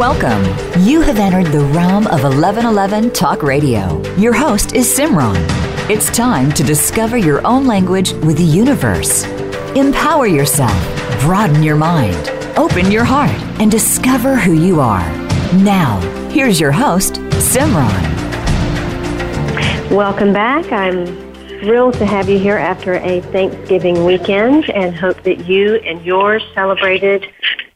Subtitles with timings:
[0.00, 0.42] Welcome.
[0.82, 4.02] You have entered the realm of 1111 Talk Radio.
[4.16, 5.36] Your host is Simran.
[5.90, 9.24] It's time to discover your own language with the universe.
[9.76, 10.72] Empower yourself,
[11.20, 15.06] broaden your mind, open your heart, and discover who you are.
[15.52, 18.00] Now, here's your host, Simran.
[19.90, 20.72] Welcome back.
[20.72, 21.04] I'm
[21.60, 26.42] thrilled to have you here after a Thanksgiving weekend and hope that you and yours
[26.54, 27.30] celebrated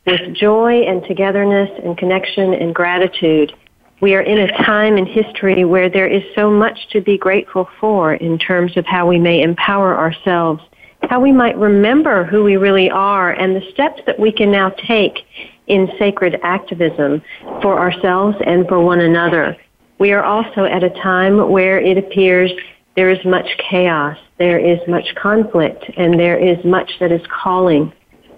[0.06, 3.52] with joy and togetherness and connection and gratitude.
[4.00, 7.68] We are in a time in history where there is so much to be grateful
[7.80, 10.62] for in terms of how we may empower ourselves,
[11.08, 14.70] how we might remember who we really are, and the steps that we can now
[14.70, 15.20] take
[15.68, 17.22] in sacred activism
[17.62, 19.56] for ourselves and for one another.
[19.98, 22.52] We are also at a time where it appears
[22.96, 27.92] there is much chaos, there is much conflict, and there is much that is calling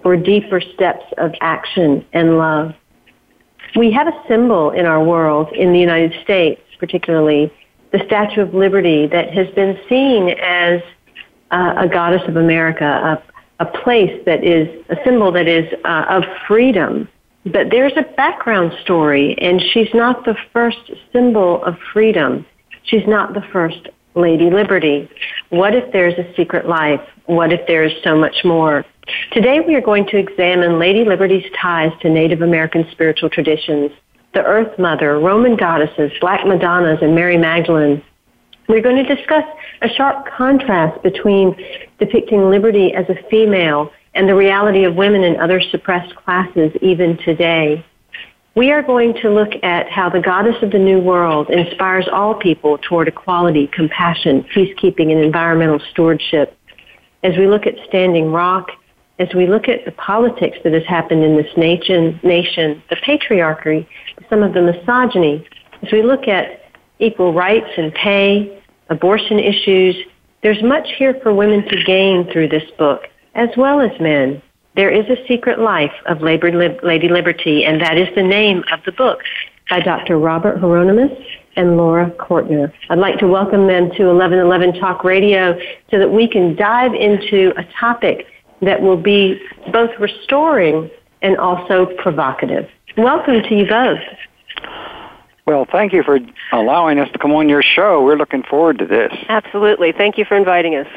[0.07, 2.73] for deeper steps of action and love.
[3.75, 7.53] We have a symbol in our world, in the United States particularly,
[7.91, 10.81] the Statue of Liberty that has been seen as
[11.51, 16.05] uh, a goddess of America, a, a place that is a symbol that is uh,
[16.09, 17.09] of freedom.
[17.45, 22.47] But there's a background story, and she's not the first symbol of freedom.
[22.85, 25.11] She's not the first Lady Liberty.
[25.49, 27.03] What if there's a secret life?
[27.25, 28.85] What if there is so much more?
[29.31, 33.93] Today we are going to examine Lady Liberty's ties to Native American spiritual traditions,
[34.35, 38.03] the Earth Mother, Roman goddesses, Black Madonnas, and Mary Magdalene.
[38.69, 39.45] We're going to discuss
[39.83, 41.55] a sharp contrast between
[42.01, 47.17] depicting liberty as a female and the reality of women in other suppressed classes even
[47.19, 47.85] today.
[48.57, 52.35] We are going to look at how the goddess of the new world inspires all
[52.35, 56.59] people toward equality, compassion, peacekeeping, and environmental stewardship.
[57.23, 58.71] As we look at Standing Rock,
[59.19, 63.87] as we look at the politics that has happened in this nation, nation, the patriarchy,
[64.29, 65.47] some of the misogyny,
[65.83, 69.97] as we look at equal rights and pay, abortion issues,
[70.43, 73.03] there's much here for women to gain through this book,
[73.35, 74.43] as well as men.
[74.77, 78.93] There is a Secret Life of Lady Liberty, and that is the name of the
[78.93, 79.21] book
[79.71, 80.19] by Dr.
[80.19, 81.19] Robert Hieronimus
[81.57, 82.71] and Laura Cortner.
[82.91, 85.59] I'd like to welcome them to 1111 Talk Radio
[85.91, 88.27] so that we can dive into a topic
[88.63, 89.41] that will be
[89.73, 90.91] both restoring
[91.23, 92.69] and also provocative.
[92.97, 94.01] Welcome to you both.
[95.47, 96.19] Well, thank you for
[96.53, 98.03] allowing us to come on your show.
[98.03, 99.13] We're looking forward to this.
[99.29, 99.93] Absolutely.
[99.93, 100.89] Thank you for inviting us.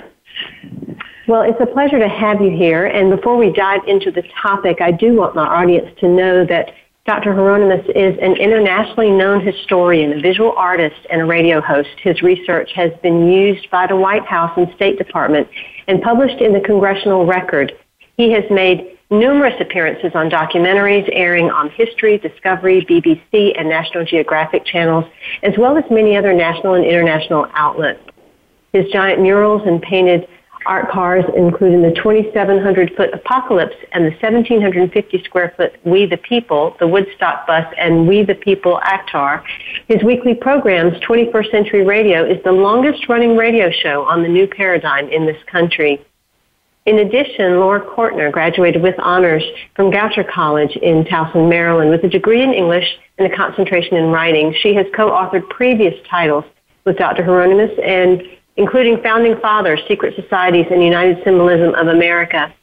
[1.27, 2.87] Well, it's a pleasure to have you here.
[2.87, 6.73] And before we dive into the topic, I do want my audience to know that
[7.05, 7.33] Dr.
[7.33, 11.89] Hieronimus is an internationally known historian, a visual artist, and a radio host.
[12.01, 15.47] His research has been used by the White House and State Department
[15.89, 17.73] and published in the Congressional Record.
[18.15, 24.65] He has made numerous appearances on documentaries airing on History, Discovery, BBC, and National Geographic
[24.65, 25.05] channels,
[25.41, 28.01] as well as many other national and international outlets.
[28.71, 30.27] His giant murals and painted
[30.69, 36.77] art cars, including the 2,700 foot Apocalypse and the 1,750 square foot We the People,
[36.79, 39.43] the Woodstock Bus, and We the People Actar.
[39.87, 44.45] His weekly programs, 21st Century Radio, is the longest running radio show on the new
[44.47, 45.99] paradigm in this country.
[46.85, 49.43] In addition, Laura Cortner graduated with honors
[49.75, 52.87] from Goucher College in Towson, Maryland, with a degree in English
[53.17, 54.55] and a concentration in writing.
[54.61, 56.45] She has co-authored previous titles
[56.85, 57.23] with Dr.
[57.23, 58.23] Hieronimus and
[58.59, 62.53] including Founding Fathers, Secret Societies, and United Symbolism of America.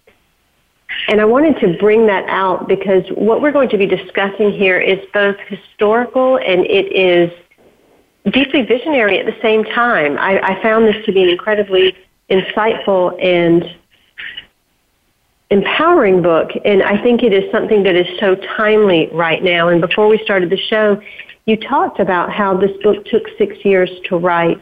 [1.08, 4.78] And I wanted to bring that out because what we're going to be discussing here
[4.78, 7.32] is both historical and it is
[8.30, 10.18] deeply visionary at the same time.
[10.18, 11.96] I, I found this to be an incredibly
[12.28, 13.64] insightful and
[15.50, 19.68] empowering book, and I think it is something that is so timely right now.
[19.68, 21.00] And before we started the show,
[21.46, 24.60] you talked about how this book took six years to write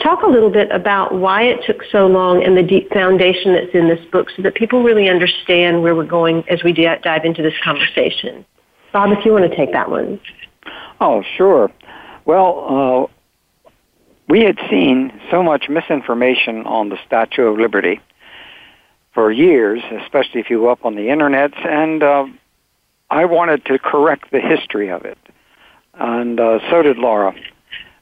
[0.00, 3.74] talk a little bit about why it took so long and the deep foundation that's
[3.74, 7.42] in this book so that people really understand where we're going as we dive into
[7.42, 8.44] this conversation.
[8.92, 10.20] Bob, if you want to take that one.
[11.00, 11.70] Oh, sure.
[12.24, 13.72] Well, uh,
[14.28, 18.00] we had seen so much misinformation on the Statue of Liberty
[19.12, 22.24] for years, especially if you go up on the internet, and uh,
[23.10, 25.18] I wanted to correct the history of it.
[25.94, 27.34] And uh, so did Laura.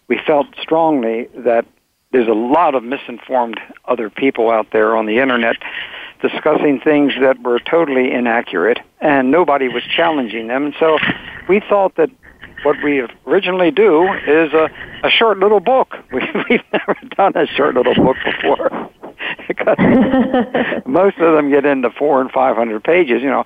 [0.07, 1.67] We felt strongly that
[2.13, 5.57] there's a lot of misinformed other people out there on the internet
[6.21, 10.67] discussing things that were totally inaccurate, and nobody was challenging them.
[10.67, 10.99] And so
[11.49, 12.11] we thought that
[12.63, 14.69] what we originally do is a,
[15.03, 15.97] a short little book.
[16.13, 16.21] We,
[16.51, 18.91] we've never done a short little book before.
[19.49, 19.77] because
[20.87, 23.45] most of them get into four and five hundred pages, you know.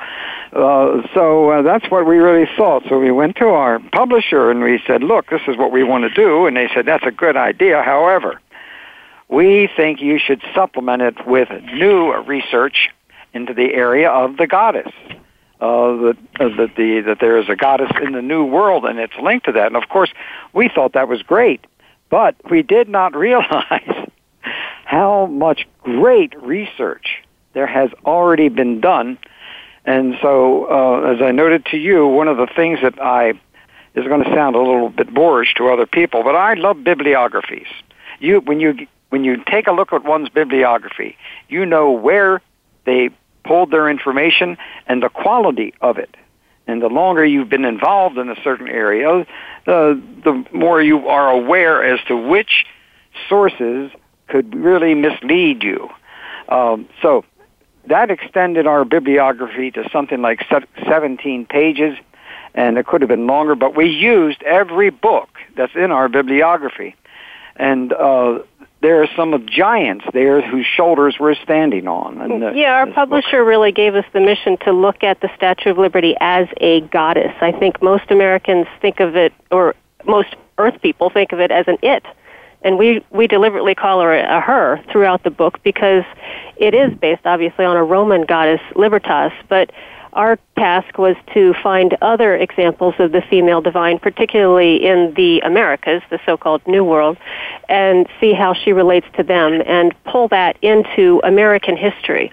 [0.52, 2.84] Uh, so uh, that's what we really thought.
[2.88, 6.04] So we went to our publisher and we said, "Look, this is what we want
[6.04, 7.82] to do," and they said, "That's a good idea.
[7.82, 8.40] However,
[9.28, 12.90] we think you should supplement it with new research
[13.32, 14.92] into the area of the goddess."
[15.60, 19.16] Uh, that that the that there is a goddess in the new world, and it's
[19.22, 19.68] linked to that.
[19.68, 20.10] And of course,
[20.52, 21.64] we thought that was great,
[22.10, 24.08] but we did not realize
[24.84, 27.22] how much great research
[27.54, 29.16] there has already been done.
[29.86, 33.34] And so, uh, as I noted to you, one of the things that I
[33.94, 37.68] is going to sound a little bit boorish to other people, but I love bibliographies.
[38.18, 41.16] You, when you when you take a look at one's bibliography,
[41.48, 42.42] you know where
[42.84, 43.10] they
[43.44, 44.58] pulled their information
[44.88, 46.16] and the quality of it.
[46.66, 49.24] And the longer you've been involved in a certain area, uh,
[49.66, 52.66] the more you are aware as to which
[53.28, 53.92] sources
[54.26, 55.88] could really mislead you.
[56.48, 57.24] Um, so
[57.86, 60.44] that extended our bibliography to something like
[60.88, 61.96] 17 pages,
[62.52, 66.96] and it could have been longer, but we used every book that's in our bibliography.
[67.56, 68.40] And uh,
[68.84, 72.20] there are some of giants there whose shoulders we're standing on.
[72.20, 73.48] And, uh, yeah, our publisher book.
[73.48, 77.32] really gave us the mission to look at the Statue of Liberty as a goddess.
[77.40, 79.74] I think most Americans think of it, or
[80.06, 82.04] most Earth people think of it as an it
[82.64, 86.04] and we we deliberately call her a her throughout the book because
[86.56, 89.70] it is based obviously on a Roman goddess Libertas, but
[90.14, 96.02] our task was to find other examples of the female divine, particularly in the Americas,
[96.10, 97.16] the so-called New World,
[97.68, 102.32] and see how she relates to them and pull that into American history.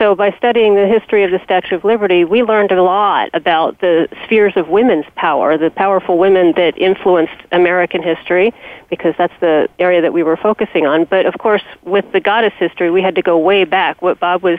[0.00, 3.80] So by studying the history of the Statue of Liberty, we learned a lot about
[3.80, 8.54] the spheres of women's power, the powerful women that influenced American history,
[8.88, 11.04] because that's the area that we were focusing on.
[11.04, 14.00] But of course, with the goddess history, we had to go way back.
[14.00, 14.58] What Bob was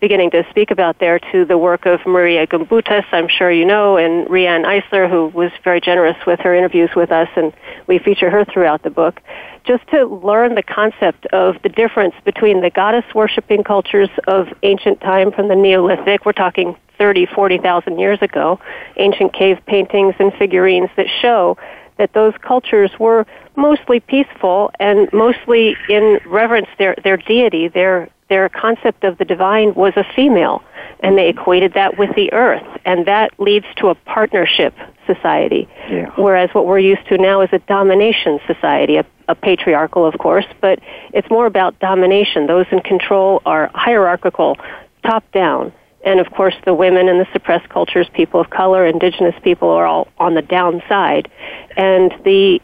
[0.00, 3.96] beginning to speak about there to the work of Maria Gimbutas, I'm sure you know,
[3.96, 7.52] and Riane Eisler, who was very generous with her interviews with us, and
[7.86, 9.20] we feature her throughout the book
[9.64, 15.00] just to learn the concept of the difference between the goddess worshiping cultures of ancient
[15.02, 18.58] time from the Neolithic, we're talking 30, 40,000 years ago,
[18.96, 21.58] ancient cave paintings and figurines that show
[22.02, 28.48] that those cultures were mostly peaceful and mostly in reverence their their deity, their their
[28.48, 30.64] concept of the divine was a female,
[30.98, 34.74] and they equated that with the earth, and that leads to a partnership
[35.06, 35.68] society.
[35.88, 36.10] Yeah.
[36.16, 40.46] Whereas what we're used to now is a domination society, a, a patriarchal, of course,
[40.60, 40.80] but
[41.12, 42.48] it's more about domination.
[42.48, 44.56] Those in control are hierarchical,
[45.04, 45.72] top down.
[46.04, 49.86] And of course, the women and the suppressed cultures, people of color, indigenous people are
[49.86, 51.30] all on the downside.
[51.76, 52.60] And the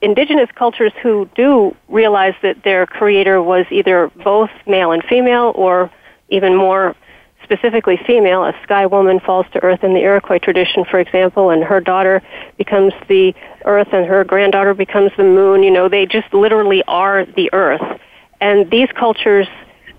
[0.00, 5.90] indigenous cultures who do realize that their creator was either both male and female or
[6.28, 6.96] even more
[7.44, 11.62] specifically female, a sky woman falls to earth in the Iroquois tradition, for example, and
[11.62, 12.22] her daughter
[12.56, 13.34] becomes the
[13.64, 15.62] earth and her granddaughter becomes the moon.
[15.62, 18.00] You know, they just literally are the earth.
[18.40, 19.48] And these cultures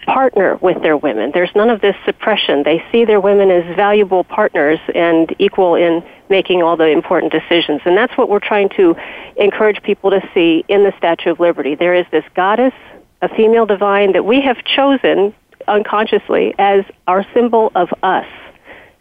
[0.06, 1.32] partner with their women.
[1.34, 2.64] There's none of this suppression.
[2.64, 7.82] They see their women as valuable partners and equal in making all the important decisions.
[7.86, 8.96] And that's what we're trying to
[9.38, 11.76] encourage people to see in the Statue of Liberty.
[11.76, 12.74] There is this goddess,
[13.22, 15.34] a female divine that we have chosen
[15.68, 18.28] unconsciously as our symbol of us.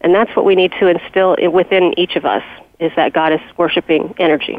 [0.00, 2.42] And that's what we need to instill within each of us
[2.80, 4.58] is that goddess worshiping energy.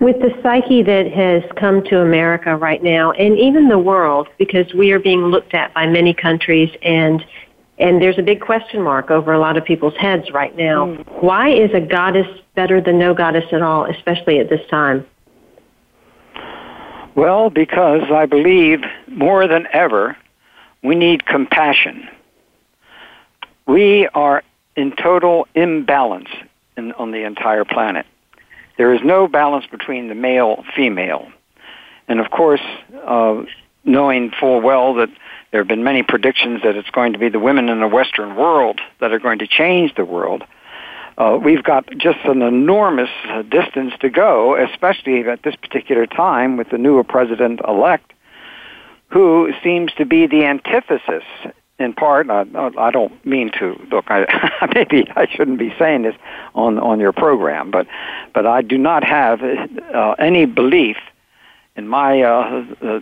[0.00, 4.72] With the psyche that has come to America right now, and even the world, because
[4.74, 7.24] we are being looked at by many countries, and
[7.78, 10.86] and there's a big question mark over a lot of people's heads right now.
[10.86, 11.22] Mm.
[11.22, 15.06] Why is a goddess better than no goddess at all, especially at this time?
[17.14, 20.16] Well, because I believe more than ever,
[20.82, 22.08] we need compassion.
[23.66, 24.42] We are
[24.76, 26.28] in total imbalance
[26.76, 28.06] in, on the entire planet.
[28.80, 31.30] There is no balance between the male female.
[32.08, 32.62] And of course,
[33.06, 33.42] uh,
[33.84, 35.10] knowing full well that
[35.50, 38.36] there have been many predictions that it's going to be the women in the Western
[38.36, 40.44] world that are going to change the world,
[41.18, 43.10] uh, we've got just an enormous
[43.50, 48.14] distance to go, especially at this particular time with the new president elect,
[49.08, 51.24] who seems to be the antithesis.
[51.80, 52.44] In part, uh,
[52.78, 54.04] I don't mean to look.
[54.08, 54.26] I,
[54.74, 56.14] maybe I shouldn't be saying this
[56.54, 57.86] on on your program, but
[58.34, 60.98] but I do not have uh, any belief
[61.76, 63.00] in my uh, uh,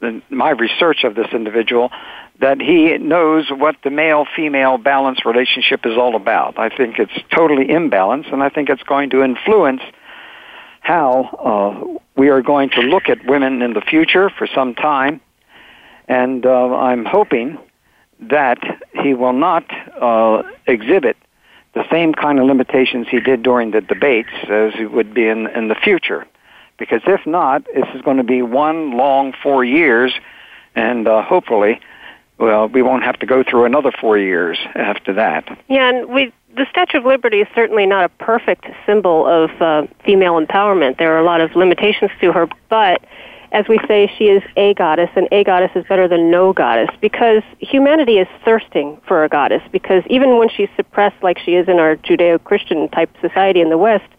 [0.00, 1.90] in my research of this individual
[2.40, 6.58] that he knows what the male female balance relationship is all about.
[6.58, 9.82] I think it's totally imbalanced, and I think it's going to influence
[10.80, 15.20] how uh, we are going to look at women in the future for some time.
[16.08, 17.58] And uh, I'm hoping
[18.30, 18.58] that
[19.02, 19.64] he will not
[20.00, 21.16] uh, exhibit
[21.74, 25.48] the same kind of limitations he did during the debates as he would be in,
[25.48, 26.26] in the future.
[26.78, 30.12] Because if not, this is going to be one long four years,
[30.74, 31.80] and uh, hopefully
[32.38, 35.46] well, we won't have to go through another four years after that.
[35.68, 39.86] Yeah, and we the Statue of Liberty is certainly not a perfect symbol of uh,
[40.04, 40.98] female empowerment.
[40.98, 43.02] There are a lot of limitations to her, but
[43.54, 46.90] as we say, she is a goddess, and a goddess is better than no goddess
[47.00, 49.62] because humanity is thirsting for a goddess.
[49.70, 53.78] Because even when she's suppressed, like she is in our Judeo-Christian type society in the
[53.78, 54.10] West,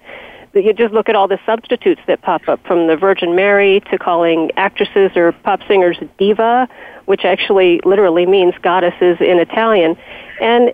[0.53, 3.97] you just look at all the substitutes that pop up from the Virgin Mary to
[3.97, 6.69] calling actresses or pop singers diva,
[7.03, 9.97] which actually literally means goddesses in Italian.
[10.39, 10.71] And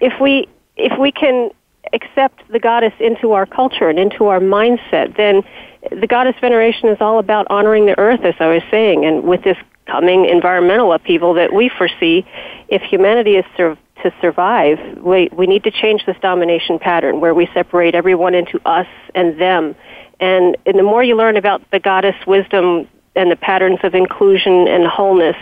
[0.00, 1.50] if we if we can
[1.92, 5.44] accept the goddess into our culture and into our mindset, then
[5.90, 9.42] the goddess veneration is all about honoring the earth, as I was saying, and with
[9.42, 12.24] this coming environmental upheaval that we foresee,
[12.68, 17.34] if humanity is sur- to survive, we, we need to change this domination pattern where
[17.34, 19.74] we separate everyone into us and them.
[20.20, 24.66] And, and the more you learn about the goddess wisdom and the patterns of inclusion
[24.68, 25.36] and wholeness,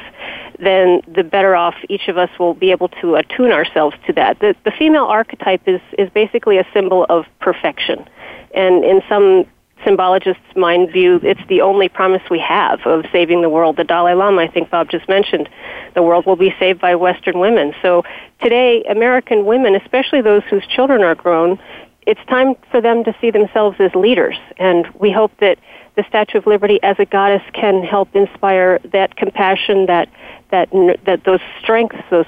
[0.59, 4.39] then the better off each of us will be able to attune ourselves to that.
[4.41, 8.07] The, the female archetype is, is basically a symbol of perfection.
[8.55, 9.47] And in some
[9.85, 13.77] symbologist's mind view, it's the only promise we have of saving the world.
[13.77, 15.49] The Dalai Lama, I think Bob just mentioned,
[15.95, 17.75] the world will be saved by Western women.
[17.83, 18.03] So
[18.43, 21.59] today, American women, especially those whose children are grown,
[22.07, 24.37] it's time for them to see themselves as leaders.
[24.59, 25.59] And we hope that
[25.97, 30.09] the Statue of Liberty as a goddess can help inspire that compassion, that,
[30.51, 30.69] that,
[31.05, 32.27] that those strengths, those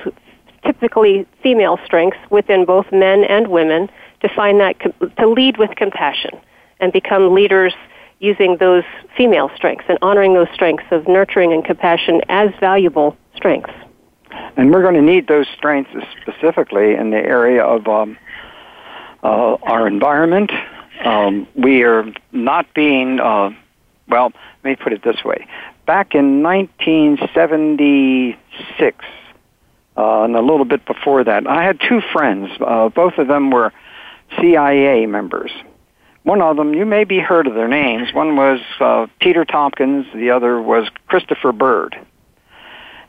[0.64, 4.76] typically female strengths within both men and women, to find that,
[5.18, 6.30] to lead with compassion
[6.84, 7.74] and become leaders
[8.20, 8.84] using those
[9.16, 13.72] female strengths and honoring those strengths of nurturing and compassion as valuable strengths.
[14.56, 18.16] And we're going to need those strengths specifically in the area of um,
[19.22, 20.52] uh, our environment.
[21.04, 23.52] Um, we are not being, uh,
[24.08, 25.46] well, let me put it this way.
[25.86, 29.04] Back in 1976,
[29.96, 32.50] uh, and a little bit before that, I had two friends.
[32.60, 33.72] Uh, both of them were
[34.38, 35.52] CIA members.
[36.24, 38.12] One of them, you may be heard of their names.
[38.14, 41.96] One was uh, Peter Tompkins, the other was Christopher Bird.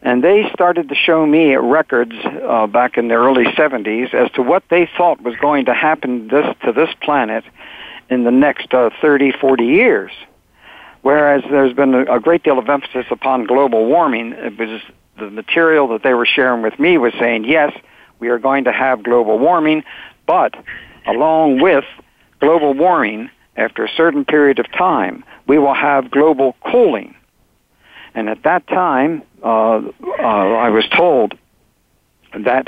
[0.02, 4.42] And they started to show me records uh, back in the early 70s as to
[4.42, 7.46] what they thought was going to happen this, to this planet
[8.10, 10.12] in the next uh, 30, 40 years.
[11.02, 14.82] Whereas there's been a, a great deal of emphasis upon global warming, it was
[15.18, 17.72] the material that they were sharing with me was saying, yes,
[18.20, 19.84] we are going to have global warming,
[20.28, 20.54] but
[21.08, 21.86] along with
[22.46, 27.16] global warming, after a certain period of time, we will have global cooling.
[28.14, 31.36] And at that time, uh, uh, I was told
[32.38, 32.68] that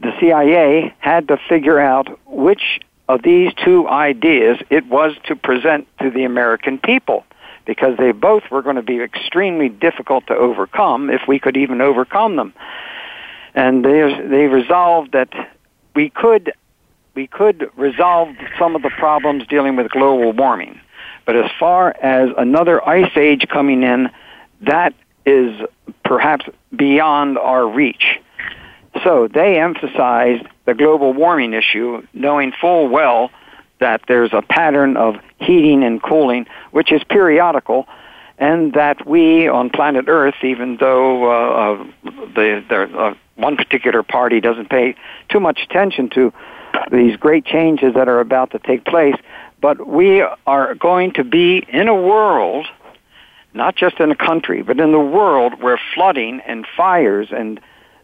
[0.00, 5.88] the CIA had to figure out which of these two ideas it was to present
[6.00, 7.24] to the American people
[7.64, 11.80] because they both were going to be extremely difficult to overcome if we could even
[11.80, 12.54] overcome them.
[13.54, 15.32] And they, they resolved that
[15.94, 16.52] we could
[17.14, 18.28] we could resolve
[18.58, 20.80] some of the problems dealing with global warming.
[21.26, 24.10] But as far as another ice age coming in,
[24.62, 25.60] that is
[26.04, 28.18] perhaps beyond our reach.
[29.04, 33.30] So they emphasized the global warming issue, knowing full well
[33.80, 37.88] that there's a pattern of heating and cooling, which is periodical,
[38.38, 41.84] and that we on planet Earth, even though uh, uh,
[42.34, 44.94] the, the uh, one particular party doesn't pay
[45.28, 46.32] too much attention to
[46.90, 49.16] these great changes that are about to take place.
[49.60, 52.66] But we are going to be in a world,
[53.54, 57.60] not just in a country, but in the world where flooding and fires and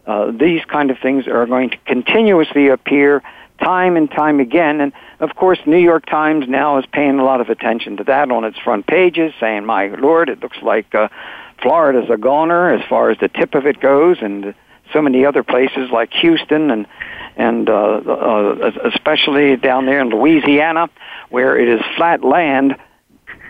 [0.06, 3.22] uh, these kind of things are going to continuously appear
[3.60, 4.80] time and time again.
[4.80, 8.30] And of course, New York Times now is paying a lot of attention to that
[8.30, 11.08] on its front pages, saying, "My Lord, it looks like uh,
[11.60, 14.54] Florida's a goner as far as the tip of it goes," and
[14.92, 16.87] so many other places like Houston and
[17.37, 20.90] and uh, uh, especially down there in Louisiana,
[21.30, 22.76] where it is flat land,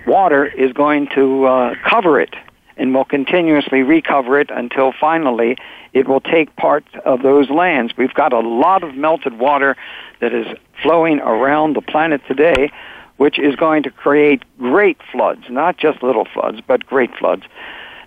[0.06, 2.34] water is going to uh, cover it
[2.76, 5.56] and will continuously recover it until finally
[5.92, 7.94] it will take part of those lands.
[7.96, 9.76] We've got a lot of melted water
[10.20, 10.46] that is
[10.82, 12.70] flowing around the planet today,
[13.16, 17.42] which is going to create great floods, not just little floods, but great floods.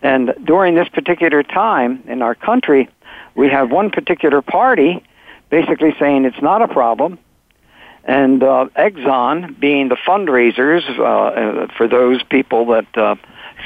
[0.02, 2.90] And during this particular time in our country,
[3.36, 5.04] we have one particular party
[5.50, 7.20] basically saying it's not a problem,
[8.06, 13.16] and uh, Exxon being the fundraisers uh, uh, for those people that uh,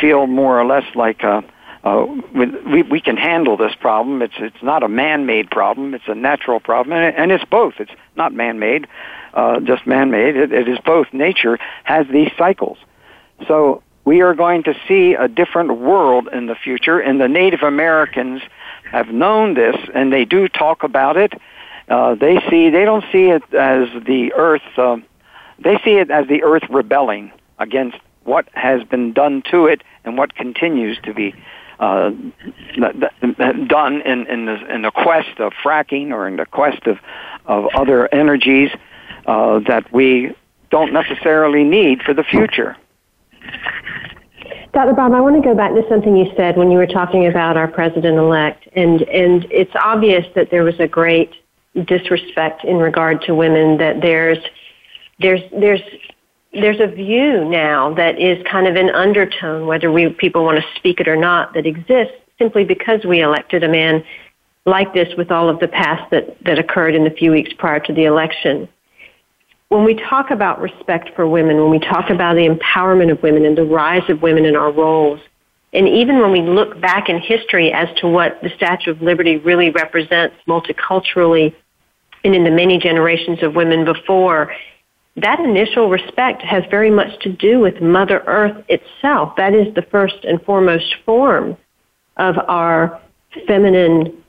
[0.02, 1.42] feel more or less like uh,
[1.84, 4.22] uh, we, we can handle this problem.
[4.24, 5.94] It's it's not a man-made problem.
[5.94, 7.76] It's a natural problem, and, and it's both.
[7.80, 8.88] It's not man-made,
[9.34, 10.36] uh, just man-made.
[10.36, 11.08] It, it is both.
[11.14, 12.80] Nature has these cycles,
[13.48, 17.00] so we are going to see a different world in the future.
[17.00, 18.42] And the Native Americans
[18.98, 21.34] have known this, and they do talk about it.
[21.88, 24.62] Uh, they see they don't see it as the Earth.
[24.78, 24.98] Uh,
[25.60, 30.18] they see it as the Earth rebelling against what has been done to it and
[30.18, 31.34] what continues to be
[31.80, 32.10] uh,
[33.68, 36.98] done in, in, the, in the quest of fracking or in the quest of,
[37.46, 38.72] of other energies
[39.28, 40.34] uh, that we
[40.72, 42.76] don't necessarily need for the future.
[44.76, 44.92] Dr.
[44.92, 47.56] Bob, I want to go back to something you said when you were talking about
[47.56, 51.32] our president-elect, and and it's obvious that there was a great
[51.86, 53.78] disrespect in regard to women.
[53.78, 54.38] That there's
[55.22, 55.80] there's there's
[56.52, 60.66] there's a view now that is kind of an undertone, whether we people want to
[60.76, 64.04] speak it or not, that exists simply because we elected a man
[64.66, 67.80] like this with all of the past that, that occurred in the few weeks prior
[67.80, 68.68] to the election.
[69.70, 73.46] When we talk about respect for women, when we talk about the empowerment of women
[73.46, 75.20] and the rise of women in our roles,
[75.74, 79.38] and even when we look back in history as to what the Statue of Liberty
[79.38, 81.54] really represents multiculturally
[82.24, 84.54] and in the many generations of women before,
[85.18, 89.36] that initial respect has very much to do with Mother Earth itself.
[89.38, 91.58] That is the first and foremost form
[92.18, 93.02] of our
[93.48, 94.24] feminine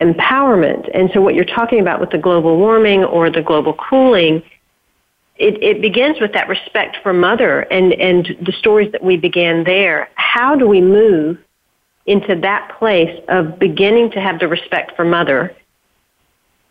[0.00, 0.90] empowerment.
[0.94, 4.42] And so what you're talking about with the global warming or the global cooling,
[5.40, 9.64] it, it begins with that respect for mother and, and the stories that we began
[9.64, 10.10] there.
[10.14, 11.38] How do we move
[12.06, 15.56] into that place of beginning to have the respect for mother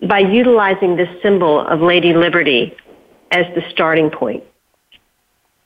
[0.07, 2.75] by utilizing this symbol of Lady Liberty
[3.31, 4.43] as the starting point.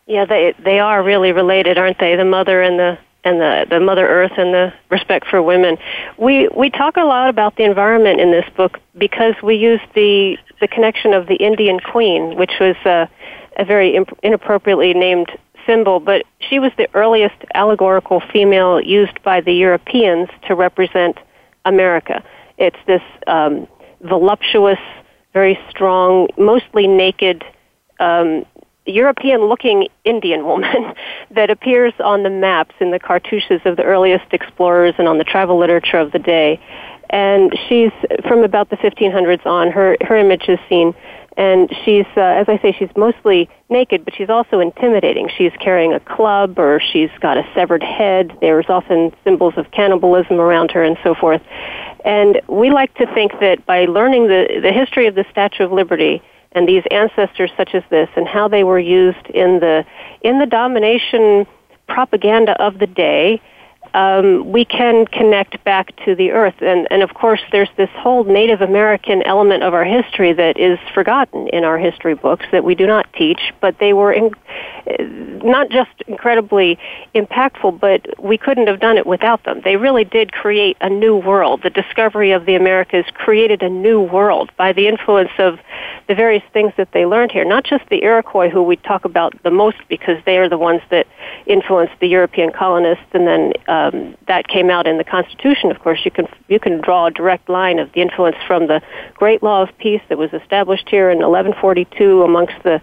[0.05, 2.15] Yeah, they they are really related, aren't they?
[2.15, 5.77] The mother and the and the, the Mother Earth and the respect for women.
[6.17, 10.37] We we talk a lot about the environment in this book because we use the
[10.59, 13.09] the connection of the Indian Queen, which was a,
[13.57, 15.27] a very imp- inappropriately named
[15.65, 21.17] symbol, but she was the earliest allegorical female used by the Europeans to represent
[21.65, 22.23] America.
[22.57, 23.67] It's this um,
[24.01, 24.79] voluptuous
[25.33, 27.43] very strong, mostly naked,
[27.99, 28.45] um,
[28.85, 30.93] European-looking Indian woman
[31.31, 35.23] that appears on the maps in the cartouches of the earliest explorers and on the
[35.23, 36.59] travel literature of the day.
[37.09, 37.91] And she's
[38.27, 39.71] from about the 1500s on.
[39.71, 40.95] Her her image is seen,
[41.37, 45.29] and she's, uh, as I say, she's mostly naked, but she's also intimidating.
[45.35, 48.37] She's carrying a club, or she's got a severed head.
[48.39, 51.41] There's often symbols of cannibalism around her, and so forth.
[52.05, 55.71] And we like to think that by learning the, the history of the Statue of
[55.71, 56.21] Liberty
[56.55, 59.85] and these ancestors such as this and how they were used in the,
[60.21, 61.45] in the domination
[61.87, 63.41] propaganda of the day,
[63.93, 66.55] um, we can connect back to the earth.
[66.61, 70.79] And, and of course, there's this whole Native American element of our history that is
[70.93, 74.31] forgotten in our history books that we do not teach, but they were in,
[75.43, 76.77] not just incredibly
[77.15, 79.61] impactful, but we couldn't have done it without them.
[79.63, 81.61] They really did create a new world.
[81.63, 85.59] The discovery of the Americas created a new world by the influence of
[86.07, 87.45] the various things that they learned here.
[87.45, 90.81] Not just the Iroquois, who we talk about the most because they are the ones
[90.89, 91.07] that
[91.45, 95.71] influenced the European colonists, and then um, that came out in the Constitution.
[95.71, 98.81] Of course, you can you can draw a direct line of the influence from the
[99.15, 102.81] Great Law of Peace that was established here in 1142 amongst the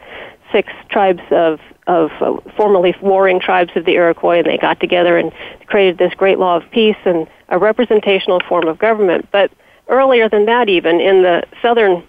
[0.53, 1.61] six tribes of
[1.91, 5.33] of uh, formerly warring tribes of the Iroquois, and they got together and
[5.67, 9.29] created this great law of peace and a representational form of government.
[9.33, 9.51] But
[9.89, 12.05] earlier than that, even in the southern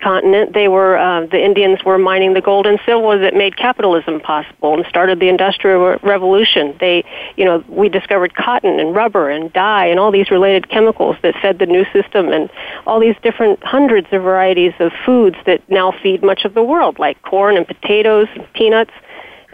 [0.00, 4.20] continent, they were uh, the Indians were mining the gold and silver that made capitalism
[4.20, 6.76] possible and started the industrial revolution.
[6.80, 7.04] They,
[7.36, 11.34] you know, we discovered cotton and rubber and dye and all these related chemicals that
[11.40, 12.50] fed the new system and
[12.86, 16.98] all these different hundreds of varieties of foods that now feed much of the world,
[16.98, 18.92] like corn and potatoes and peanuts,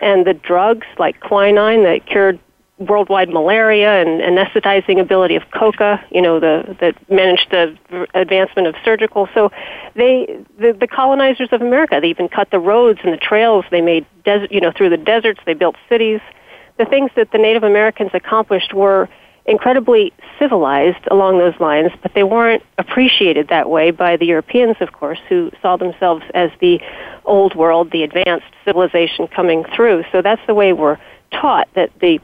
[0.00, 2.38] and the drugs like quinine that cured
[2.78, 7.76] worldwide malaria and anesthetizing ability of coca, you know, the, that managed the
[8.14, 9.28] advancement of surgical.
[9.34, 9.52] So
[9.94, 13.66] they, the, the colonizers of America, they even cut the roads and the trails.
[13.70, 15.40] They made desert, you know, through the deserts.
[15.44, 16.20] They built cities.
[16.78, 19.08] The things that the Native Americans accomplished were
[19.46, 24.92] incredibly civilized along those lines, but they weren't appreciated that way by the Europeans, of
[24.92, 26.80] course, who saw themselves as the
[27.24, 30.04] old world, the advanced civilization coming through.
[30.12, 30.98] So that's the way we're
[31.32, 32.20] taught that the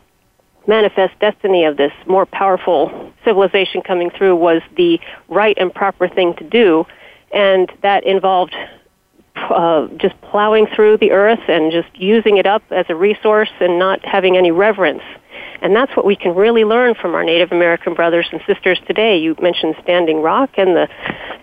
[0.67, 6.35] manifest destiny of this more powerful civilization coming through was the right and proper thing
[6.35, 6.85] to do,
[7.33, 8.55] and that involved
[9.37, 13.79] uh, just plowing through the earth and just using it up as a resource and
[13.79, 15.03] not having any reverence.
[15.63, 19.19] And that's what we can really learn from our Native American brothers and sisters today.
[19.19, 20.89] You mentioned Standing Rock and the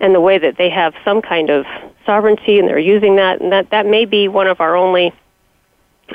[0.00, 1.66] and the way that they have some kind of
[2.04, 5.12] sovereignty and they're using that and that that may be one of our only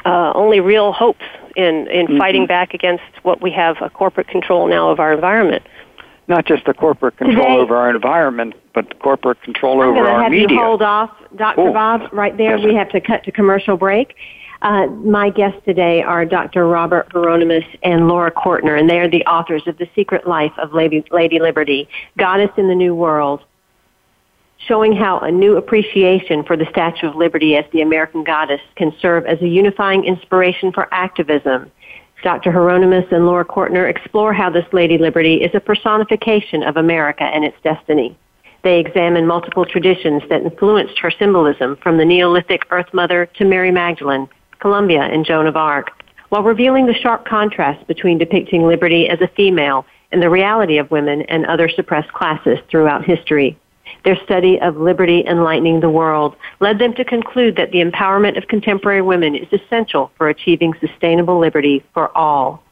[0.06, 2.18] uh, only real hopes in in mm-hmm.
[2.18, 5.63] fighting back against what we have a corporate control now of our environment.
[6.30, 10.24] Not just the corporate control Today, over our environment, but corporate control I'm over our
[10.24, 10.48] have media.
[10.50, 11.72] You hold off, Dr.
[11.74, 12.13] Bob.
[12.13, 14.15] Right there, yes, we have to cut to commercial break.
[14.62, 16.68] Uh, my guests today are Dr.
[16.68, 20.74] Robert Hieronimus and Laura Cortner, and they are the authors of The Secret Life of
[20.74, 23.42] Lady, Lady Liberty, Goddess in the New World,
[24.68, 28.94] showing how a new appreciation for the Statue of Liberty as the American goddess can
[29.02, 31.72] serve as a unifying inspiration for activism.
[32.24, 32.52] Dr.
[32.52, 37.46] Hieronimus and Laura Cortner explore how this Lady Liberty is a personification of America and
[37.46, 38.18] its destiny.
[38.64, 43.72] They examine multiple traditions that influenced her symbolism from the Neolithic Earth Mother to Mary
[43.72, 44.28] Magdalene,
[44.60, 45.92] Columbia, and Joan of Arc,
[46.28, 50.92] while revealing the sharp contrast between depicting liberty as a female and the reality of
[50.92, 53.58] women and other suppressed classes throughout history.
[54.06, 58.48] Their study of liberty enlightening the world led them to conclude that the empowerment of
[58.48, 62.64] contemporary women is essential for achieving sustainable liberty for all.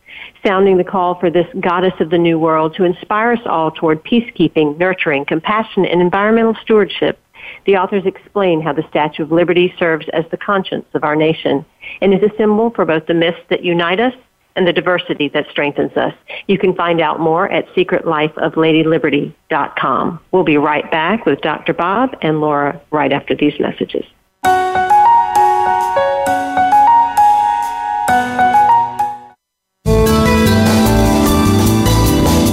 [0.46, 4.04] Sounding the call for this goddess of the new world to inspire us all toward
[4.04, 7.20] peacekeeping, nurturing, compassion, and environmental stewardship,
[7.66, 11.66] the authors explain how the Statue of Liberty serves as the conscience of our nation
[12.02, 14.14] and is a symbol for both the myths that unite us
[14.58, 16.14] and the diversity that strengthens us.
[16.48, 20.20] You can find out more at secretlifeofladyliberty.com.
[20.32, 21.74] We'll be right back with Dr.
[21.74, 24.04] Bob and Laura right after these messages.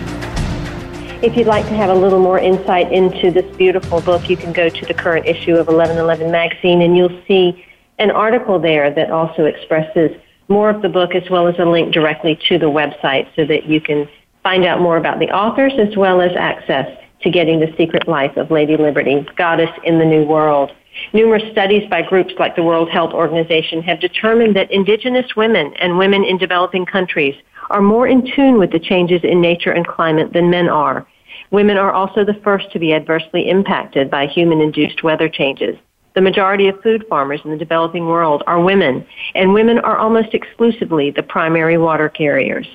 [1.21, 4.55] If you'd like to have a little more insight into this beautiful book, you can
[4.55, 7.63] go to the current issue of 1111 magazine and you'll see
[7.99, 10.13] an article there that also expresses
[10.49, 13.67] more of the book as well as a link directly to the website so that
[13.67, 14.09] you can
[14.43, 16.89] find out more about the authors as well as access
[17.21, 20.73] to getting the secret life of Lady Liberty, Goddess in the New World.
[21.12, 25.98] Numerous studies by groups like the World Health Organization have determined that indigenous women and
[25.98, 27.35] women in developing countries
[27.70, 31.07] are more in tune with the changes in nature and climate than men are.
[31.50, 35.76] Women are also the first to be adversely impacted by human-induced weather changes.
[36.14, 40.35] The majority of food farmers in the developing world are women, and women are almost
[40.35, 42.66] exclusively the primary water carriers.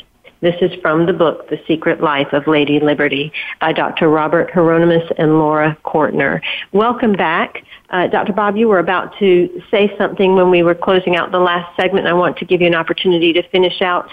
[0.41, 4.09] This is from the book, The Secret Life of Lady Liberty by Dr.
[4.09, 6.41] Robert Hieronimus and Laura Cortner.
[6.71, 7.63] Welcome back.
[7.89, 8.33] Uh, Dr.
[8.33, 12.05] Bob, you were about to say something when we were closing out the last segment.
[12.05, 14.09] I want to give you an opportunity to finish out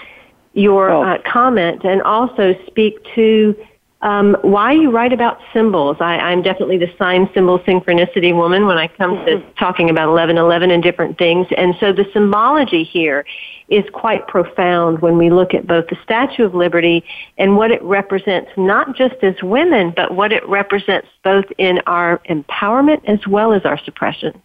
[0.53, 1.03] your oh.
[1.03, 3.55] uh, comment and also speak to
[4.01, 5.97] um, why you write about symbols.
[5.99, 9.51] I, I'm definitely the sign symbol synchronicity woman when I come to mm-hmm.
[9.57, 11.47] talking about 1111 and different things.
[11.57, 13.25] And so the symbology here
[13.69, 17.03] is quite profound when we look at both the Statue of Liberty
[17.37, 22.19] and what it represents, not just as women, but what it represents both in our
[22.29, 24.39] empowerment as well as our suppression.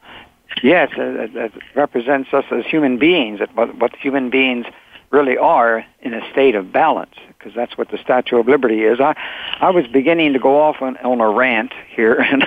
[0.63, 4.67] Yes, it, it represents us as human beings, what, what human beings
[5.11, 9.01] really are in a state of balance because that's what the Statue of Liberty is.
[9.01, 9.15] I,
[9.61, 12.45] I was beginning to go off on, on a rant here and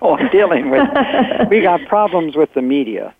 [0.00, 0.88] on dealing with.
[1.50, 3.14] we got problems with the media,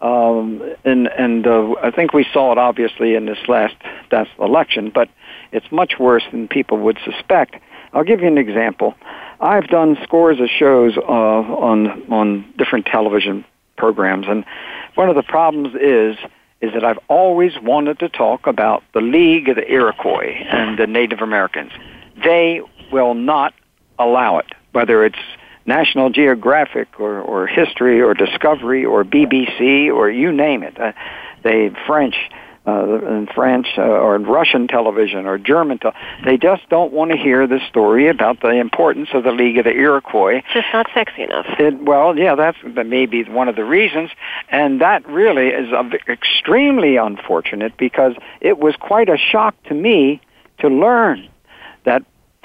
[0.00, 3.74] um, and and uh, I think we saw it obviously in this last
[4.12, 5.08] last election, but
[5.52, 7.56] it's much worse than people would suspect.
[7.92, 8.94] I'll give you an example.
[9.40, 13.44] I've done scores of shows uh, on on different television
[13.76, 14.44] programs, and
[14.94, 16.16] one of the problems is
[16.60, 20.86] is that I've always wanted to talk about the League of the Iroquois and the
[20.86, 21.72] Native Americans.
[22.22, 23.54] They will not
[23.98, 25.18] allow it, whether it's
[25.66, 30.80] National Geographic or, or History or Discovery or BBC or you name it.
[30.80, 30.92] Uh,
[31.42, 32.16] they French
[32.66, 35.78] uh, in French uh, or in Russian television or German.
[35.78, 35.90] Te-
[36.24, 39.64] they just don't want to hear the story about the importance of the League of
[39.64, 40.38] the Iroquois.
[40.38, 41.46] It's just not sexy enough.
[41.58, 44.10] It, well, yeah, that's maybe one of the reasons,
[44.48, 45.68] and that really is
[46.08, 50.20] extremely unfortunate because it was quite a shock to me
[50.58, 51.28] to learn
[51.84, 52.02] that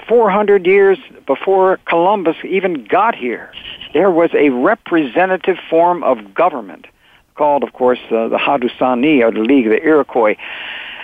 [0.08, 3.52] 400 years before Columbus even got here,
[3.92, 6.86] there was a representative form of government
[7.34, 10.36] called, of course, uh, the Haudenosaunee, or the League of the Iroquois.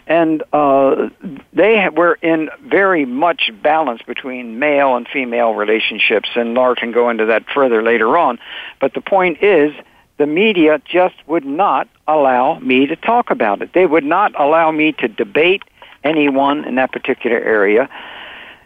[0.07, 1.11] And uh,
[1.53, 7.11] they were in very much balance between male and female relationships, and Laura can go
[7.11, 8.39] into that further later on.
[8.81, 9.75] But the point is,
[10.17, 13.73] the media just would not allow me to talk about it.
[13.75, 15.63] They would not allow me to debate
[16.03, 17.89] anyone in that particular area.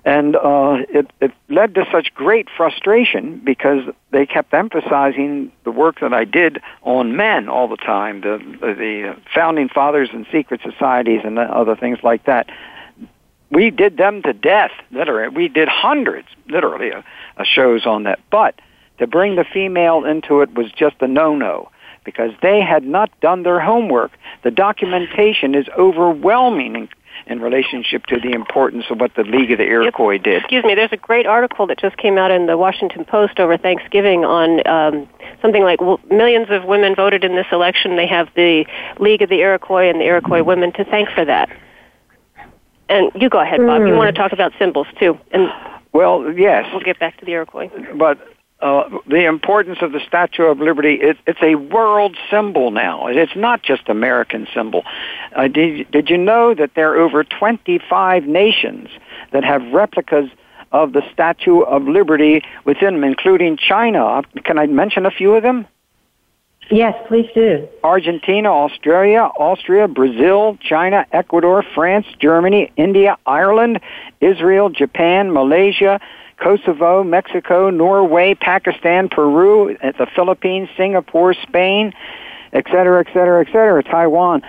[0.04, 6.00] And uh, it, it led to such great frustration because they kept emphasizing the work
[6.00, 11.20] that I did on men all the time, the, the founding fathers and secret societies
[11.22, 12.50] and other things like that.
[13.50, 15.28] We did them to death, literally.
[15.28, 17.04] We did hundreds, literally, of,
[17.36, 18.18] of shows on that.
[18.28, 18.60] But
[18.98, 21.70] to bring the female into it was just a no-no
[22.04, 24.10] because they had not done their homework.
[24.42, 26.88] The documentation is overwhelming
[27.26, 30.22] in relationship to the importance of what the League of the Iroquois yep.
[30.22, 30.38] did.
[30.42, 33.56] Excuse me, there's a great article that just came out in the Washington Post over
[33.56, 35.08] Thanksgiving on um,
[35.40, 37.96] something like well, millions of women voted in this election.
[37.96, 38.64] They have the
[38.98, 41.48] League of the Iroquois and the Iroquois women to thank for that.
[42.88, 43.82] And you go ahead, Bob.
[43.82, 43.86] Mm.
[43.86, 43.98] You hmm.
[43.98, 45.48] want to talk about symbols too, and
[45.92, 47.70] well, yes, we'll get back to the Iroquois.
[47.96, 48.18] But
[48.62, 50.94] uh, the importance of the Statue of Liberty.
[50.94, 53.08] It, it's a world symbol now.
[53.08, 54.84] It's not just American symbol.
[55.34, 58.88] Uh, did, did you know that there are over 25 nations
[59.32, 60.30] that have replicas
[60.70, 64.22] of the Statue of Liberty within them, including China?
[64.44, 65.66] Can I mention a few of them?
[66.70, 67.68] Yes, please do.
[67.82, 73.80] Argentina, Australia, Austria, Brazil, China, Ecuador, France, Germany, India, Ireland,
[74.20, 76.00] Israel, Japan, Malaysia,
[76.38, 81.92] Kosovo, Mexico, Norway, Pakistan, Peru, the Philippines, Singapore, Spain,
[82.52, 84.42] et cetera, et cetera, et cetera, Taiwan.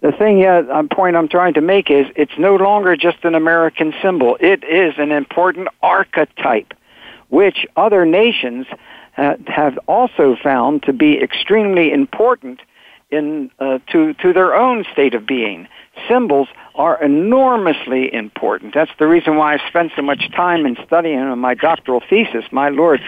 [0.00, 3.34] The thing, yeah, uh, point I'm trying to make is it's no longer just an
[3.34, 4.36] American symbol.
[4.40, 6.72] It is an important archetype,
[7.30, 8.66] which other nations
[9.16, 12.60] uh, have also found to be extremely important
[13.10, 15.66] in uh, to to their own state of being.
[16.08, 18.74] Symbols are enormously important.
[18.74, 22.44] That's the reason why I spent so much time in studying in my doctoral thesis.
[22.52, 23.00] My Lord,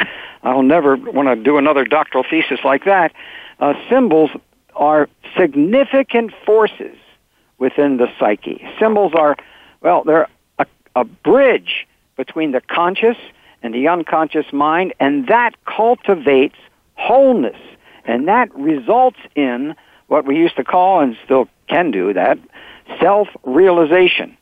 [0.42, 3.12] I'll never want to do another doctoral thesis like that.
[3.60, 4.30] Uh, symbols
[4.74, 6.96] are significant forces
[7.58, 8.66] within the psyche.
[8.80, 9.36] Symbols are,
[9.82, 13.16] well, they're a, a bridge between the conscious
[13.62, 16.56] and the unconscious mind, and that cultivates
[16.94, 17.58] wholeness.
[18.04, 19.74] And that results in
[20.08, 22.38] what we used to call, and still can do that,
[23.00, 24.36] self-realization.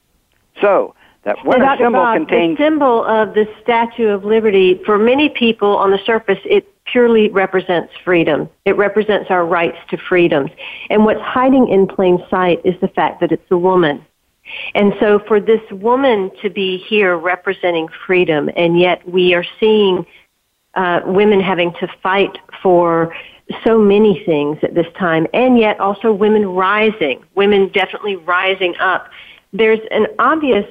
[0.61, 2.56] So, that when a symbol Bob, contains...
[2.56, 7.28] The symbol of the Statue of Liberty, for many people on the surface, it purely
[7.28, 8.48] represents freedom.
[8.64, 10.50] It represents our rights to freedoms.
[10.90, 14.04] And what's hiding in plain sight is the fact that it's a woman.
[14.74, 20.06] And so for this woman to be here representing freedom, and yet we are seeing
[20.74, 23.14] uh, women having to fight for
[23.64, 29.08] so many things at this time, and yet also women rising, women definitely rising up
[29.52, 30.66] there's an obvious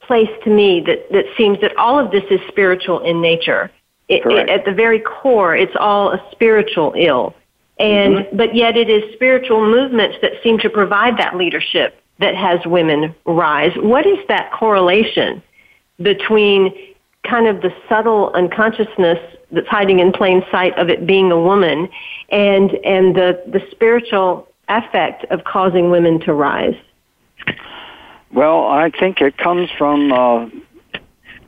[0.00, 3.70] place to me that, that seems that all of this is spiritual in nature.
[4.08, 7.34] It, it, at the very core, it's all a spiritual ill.
[7.78, 8.36] And, mm-hmm.
[8.36, 13.14] but yet it is spiritual movements that seem to provide that leadership that has women
[13.24, 13.72] rise.
[13.76, 15.42] What is that correlation
[16.00, 16.74] between
[17.24, 19.18] kind of the subtle unconsciousness
[19.50, 21.88] that's hiding in plain sight of it being a woman
[22.30, 26.76] and, and the, the spiritual effect of causing women to rise?
[28.32, 30.48] Well, I think it comes from uh,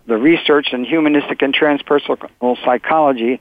[0.06, 3.40] the research in humanistic and transpersonal psychology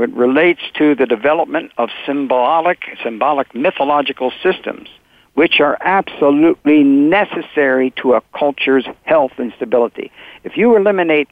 [0.00, 4.88] which relates to the development of symbolic, symbolic mythological systems,
[5.34, 10.10] which are absolutely necessary to a culture's health and stability.
[10.42, 11.28] If you eliminate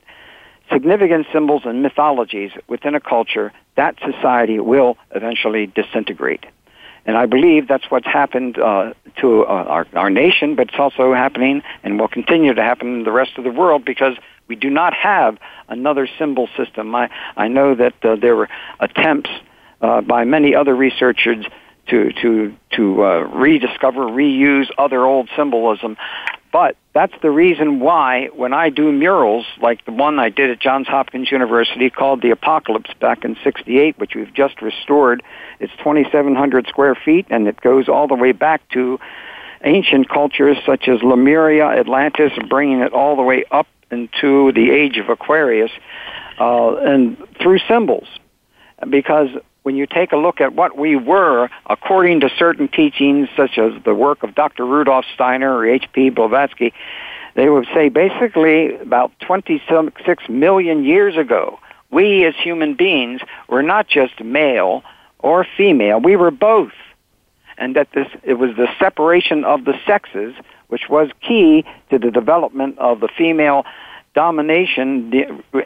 [0.72, 6.44] significant symbols and mythologies within a culture, that society will eventually disintegrate.
[7.06, 11.14] And I believe that's what's happened uh, to uh, our, our nation, but it's also
[11.14, 14.14] happening and will continue to happen in the rest of the world because
[14.46, 16.94] we do not have another symbol system.
[16.94, 19.30] I, I know that uh, there were attempts
[19.80, 21.46] uh, by many other researchers
[21.88, 25.96] to to to uh, rediscover, reuse other old symbolism.
[26.60, 30.58] But that's the reason why when I do murals like the one I did at
[30.58, 35.22] Johns Hopkins University called The Apocalypse back in 68, which we've just restored,
[35.60, 38.98] it's 2,700 square feet and it goes all the way back to
[39.62, 44.96] ancient cultures such as Lemuria, Atlantis, bringing it all the way up into the age
[44.96, 45.70] of Aquarius,
[46.40, 48.08] uh, and through symbols.
[48.90, 49.28] Because
[49.68, 53.72] when you take a look at what we were, according to certain teachings, such as
[53.84, 54.64] the work of Dr.
[54.64, 56.08] Rudolf Steiner or H.P.
[56.08, 56.72] Blavatsky,
[57.34, 61.58] they would say basically about 26 million years ago,
[61.90, 64.84] we as human beings were not just male
[65.18, 66.72] or female, we were both.
[67.58, 70.34] And that this, it was the separation of the sexes
[70.68, 73.66] which was key to the development of the female
[74.18, 75.12] domination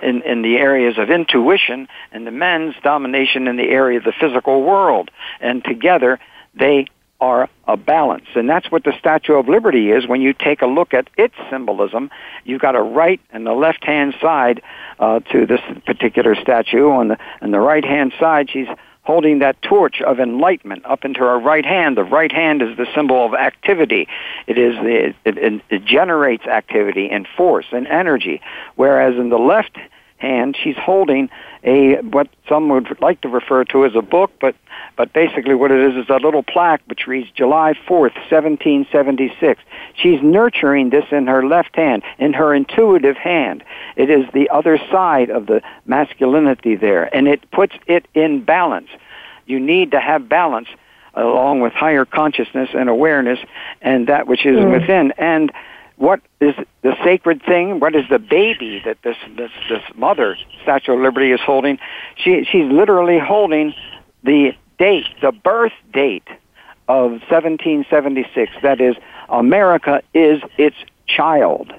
[0.03, 4.13] in, in the areas of intuition and the men's domination in the area of the
[4.21, 5.11] physical world.
[5.41, 6.21] And together,
[6.55, 6.89] they
[7.19, 8.27] are a balance.
[8.35, 11.35] And that's what the Statue of Liberty is when you take a look at its
[11.51, 12.11] symbolism.
[12.45, 14.61] You've got a right and the left hand side
[14.99, 16.91] uh, to this particular statue.
[16.91, 18.69] On the, on the right hand side, she's
[19.03, 21.97] holding that torch of enlightenment up into her right hand.
[21.97, 24.07] The right hand is the symbol of activity.
[24.47, 28.41] It is the, it, it generates activity and force and energy.
[28.77, 29.77] Whereas in the left
[30.19, 31.29] hand, she's holding
[31.65, 34.55] a what some would like to refer to as a book, but
[34.97, 39.61] but basically what it is is a little plaque which reads July 4th, 1776.
[39.95, 43.65] She's nurturing this in her left hand, in her intuitive hand.
[43.97, 48.89] It is the other side of the masculinity there, and it puts it in balance.
[49.47, 50.69] You need to have balance
[51.15, 53.39] along with higher consciousness and awareness
[53.81, 54.73] and that which is mm.
[54.73, 55.13] within.
[55.19, 55.53] And
[55.97, 57.81] what is the sacred thing?
[57.81, 61.79] What is the baby that this this this mother Statue of Liberty is holding?
[62.17, 63.75] She she's literally holding
[64.25, 66.27] the date, the birth date
[66.89, 68.51] of 1776.
[68.65, 68.97] That is,
[69.29, 70.75] America is its
[71.07, 71.73] child.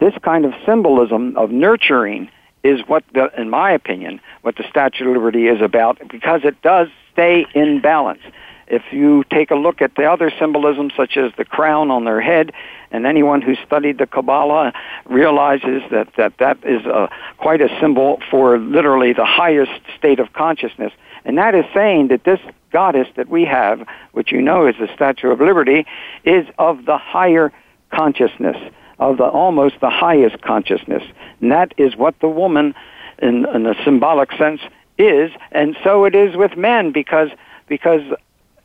[0.00, 2.28] This kind of symbolism of nurturing
[2.62, 6.60] is what, the, in my opinion, what the Statue of Liberty is about because it
[6.60, 8.20] does stay in balance.
[8.66, 12.20] If you take a look at the other symbolism, such as the crown on their
[12.20, 12.52] head,
[12.90, 14.74] and anyone who studied the Kabbalah
[15.06, 20.34] realizes that that, that is a, quite a symbol for literally the highest state of
[20.34, 20.92] consciousness.
[21.26, 24.88] And that is saying that this goddess that we have, which you know is the
[24.94, 25.84] Statue of Liberty,
[26.24, 27.52] is of the higher
[27.90, 28.56] consciousness,
[29.00, 31.02] of the almost the highest consciousness.
[31.40, 32.74] And that is what the woman,
[33.20, 34.60] in, in a symbolic sense,
[34.98, 35.32] is.
[35.50, 37.28] And so it is with men because
[37.68, 38.02] because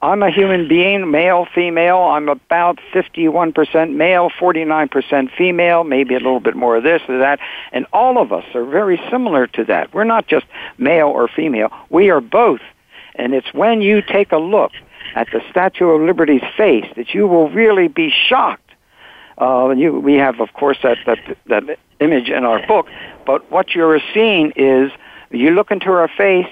[0.03, 1.99] I'm a human being, male, female.
[1.99, 7.39] I'm about 51% male, 49% female, maybe a little bit more of this or that.
[7.71, 9.93] And all of us are very similar to that.
[9.93, 10.47] We're not just
[10.79, 11.69] male or female.
[11.91, 12.61] We are both.
[13.13, 14.71] And it's when you take a look
[15.13, 18.71] at the Statue of Liberty's face that you will really be shocked.
[19.37, 22.87] Uh, you, we have, of course, that, that, that image in our book.
[23.27, 24.91] But what you're seeing is
[25.29, 26.51] you look into her face,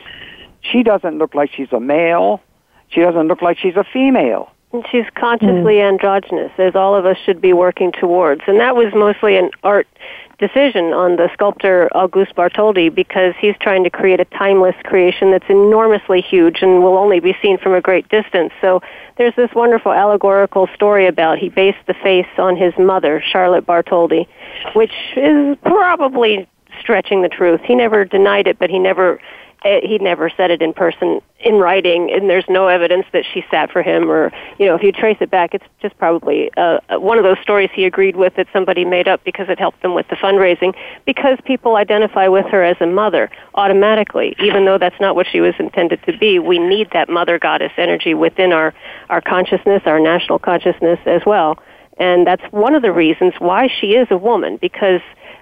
[0.61, 2.41] she doesn't look like she's a male
[2.89, 4.51] she doesn't look like she's a female.
[4.91, 5.89] She's consciously mm.
[5.89, 8.41] androgynous, as all of us should be working towards.
[8.45, 9.87] And that was mostly an art
[10.37, 15.49] decision on the sculptor Auguste Bartholdi because he's trying to create a timeless creation that's
[15.49, 18.53] enormously huge and will only be seen from a great distance.
[18.61, 18.81] So
[19.17, 24.27] there's this wonderful allegorical story about he based the face on his mother, Charlotte Bartholdi,
[24.75, 26.47] which is probably
[26.79, 27.59] stretching the truth.
[27.63, 29.19] He never denied it, but he never
[29.63, 33.71] he never said it in person in writing and there's no evidence that she sat
[33.71, 37.17] for him or you know if you trace it back it's just probably uh, one
[37.17, 40.07] of those stories he agreed with that somebody made up because it helped them with
[40.09, 44.35] the fundraising because people identify with her as a mother automatically.
[44.39, 47.71] Even though that's not what she was intended to be we need that mother goddess
[47.77, 48.73] energy within our
[49.09, 51.57] our consciousness our national consciousness as well.
[51.97, 55.01] And that's one of the reasons why she is a woman because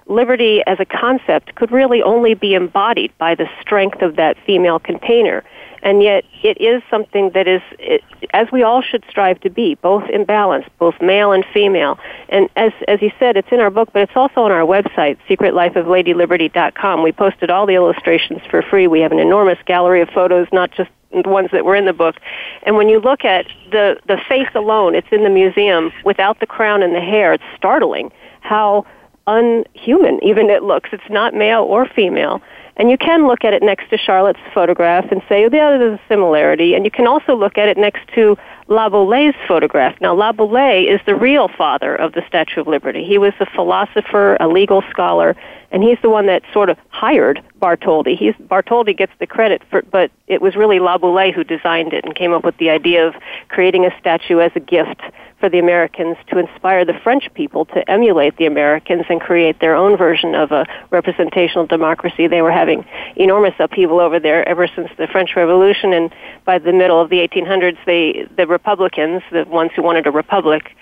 [0.09, 4.79] liberty as a concept could really only be embodied by the strength of that female
[4.79, 5.43] container.
[5.83, 8.03] And yet, it is something that is, it,
[8.33, 11.99] as we all should strive to be, both in balance, both male and female.
[12.29, 15.17] And as as you said, it's in our book, but it's also on our website,
[15.29, 17.03] secretlifeofladyliberty.com.
[17.03, 18.87] We posted all the illustrations for free.
[18.87, 21.93] We have an enormous gallery of photos, not just the ones that were in the
[21.93, 22.15] book.
[22.63, 26.47] And when you look at the the face alone, it's in the museum without the
[26.47, 27.33] crown and the hair.
[27.33, 28.85] It's startling how
[29.27, 30.89] unhuman even it looks.
[30.91, 32.41] It's not male or female.
[32.77, 35.99] And you can look at it next to Charlotte's photograph and say, oh, yeah, there's
[35.99, 36.75] a similarity.
[36.75, 38.37] And you can also look at it next to
[38.69, 39.99] Laboulaye's photograph.
[39.99, 43.03] Now, Laboulaye is the real father of the Statue of Liberty.
[43.03, 45.35] He was a philosopher, a legal scholar,
[45.71, 48.17] and he's the one that sort of hired Bartholdi.
[48.17, 52.15] He's, Bartholdi gets the credit for, but it was really Laboulaye who designed it and
[52.15, 53.15] came up with the idea of
[53.49, 55.01] creating a statue as a gift
[55.39, 59.75] for the Americans to inspire the French people to emulate the Americans and create their
[59.75, 62.27] own version of a representational democracy.
[62.27, 66.13] They were having enormous upheaval over there ever since the French Revolution, and
[66.45, 70.75] by the middle of the 1800s, they, the Republicans, the ones who wanted a republic,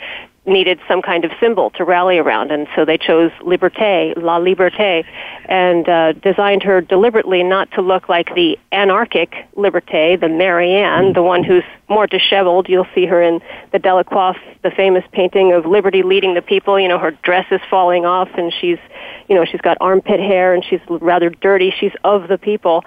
[0.45, 5.03] needed some kind of symbol to rally around, and so they chose Liberté, La Liberté,
[5.45, 11.23] and uh, designed her deliberately not to look like the anarchic Liberté, the Marianne, the
[11.23, 12.67] one who's more disheveled.
[12.69, 13.41] You'll see her in
[13.71, 16.79] the Delacroix, the famous painting of Liberty leading the people.
[16.79, 18.79] You know, her dress is falling off, and she's,
[19.27, 21.73] you know, she's got armpit hair, and she's rather dirty.
[21.79, 22.83] She's of the people,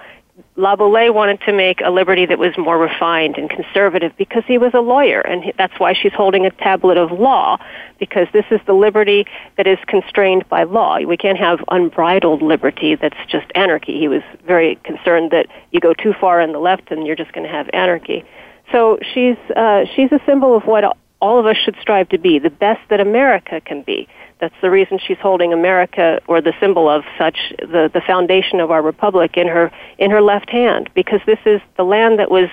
[0.57, 4.72] Laboulaye wanted to make a liberty that was more refined and conservative because he was
[4.74, 7.59] a lawyer, and that's why she's holding a tablet of law,
[7.99, 9.26] because this is the liberty
[9.57, 10.99] that is constrained by law.
[11.01, 13.99] We can't have unbridled liberty that's just anarchy.
[13.99, 17.32] He was very concerned that you go too far on the left and you're just
[17.32, 18.24] going to have anarchy.
[18.72, 20.84] So she's uh, she's a symbol of what
[21.20, 24.09] all of us should strive to be, the best that America can be.
[24.41, 28.70] That's the reason she's holding America, or the symbol of such, the, the foundation of
[28.70, 32.49] our republic in her in her left hand, because this is the land that was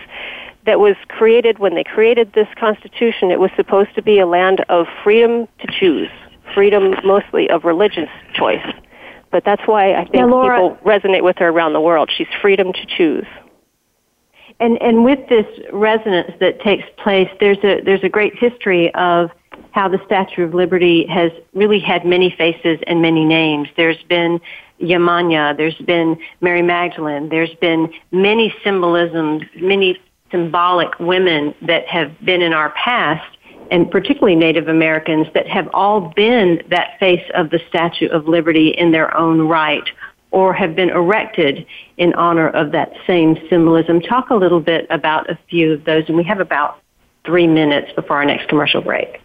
[0.65, 3.29] that was created when they created this Constitution.
[3.29, 6.09] It was supposed to be a land of freedom to choose,
[6.55, 8.65] freedom mostly of religious choice.
[9.31, 12.09] But that's why I think Laura, people resonate with her around the world.
[12.15, 13.27] She's freedom to choose.
[14.59, 19.29] And and with this resonance that takes place, there's a there's a great history of
[19.71, 23.67] how the Statue of Liberty has really had many faces and many names.
[23.75, 24.39] There's been
[24.81, 29.99] Yamanya, there's been Mary Magdalene, there's been many symbolisms, many
[30.31, 33.37] symbolic women that have been in our past,
[33.71, 38.69] and particularly Native Americans, that have all been that face of the Statue of Liberty
[38.69, 39.87] in their own right
[40.31, 41.65] or have been erected
[41.97, 44.01] in honor of that same symbolism.
[44.01, 46.81] Talk a little bit about a few of those, and we have about
[47.25, 49.21] three minutes before our next commercial break.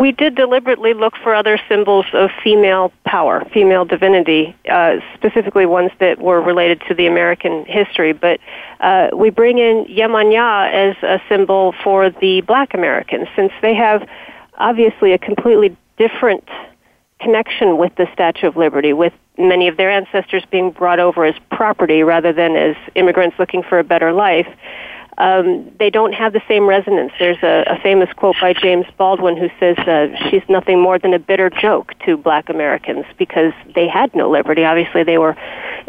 [0.00, 5.90] We did deliberately look for other symbols of female power, female divinity, uh, specifically ones
[5.98, 8.12] that were related to the American history.
[8.12, 8.40] But
[8.80, 14.06] uh, we bring in Yamanya as a symbol for the black Americans, since they have
[14.58, 16.46] obviously a completely different
[17.20, 21.34] connection with the Statue of Liberty, with many of their ancestors being brought over as
[21.50, 24.48] property rather than as immigrants looking for a better life.
[25.18, 27.12] Um, they don't have the same resonance.
[27.18, 31.12] There's a, a famous quote by James Baldwin who says uh, she's nothing more than
[31.12, 34.64] a bitter joke to black Americans because they had no liberty.
[34.64, 35.36] Obviously, they were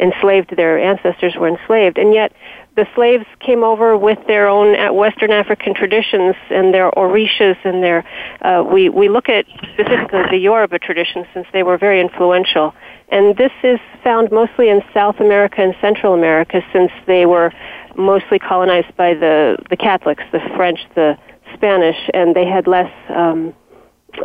[0.00, 2.32] enslaved, their ancestors were enslaved, and yet
[2.76, 7.82] the slaves came over with their own uh, Western African traditions and their orishas and
[7.82, 8.04] their.
[8.42, 12.74] Uh, we we look at specifically the Yoruba tradition since they were very influential,
[13.08, 17.52] and this is found mostly in South America and Central America since they were
[17.96, 21.18] mostly colonized by the the Catholics, the French, the
[21.54, 22.92] Spanish, and they had less.
[23.08, 23.54] Um,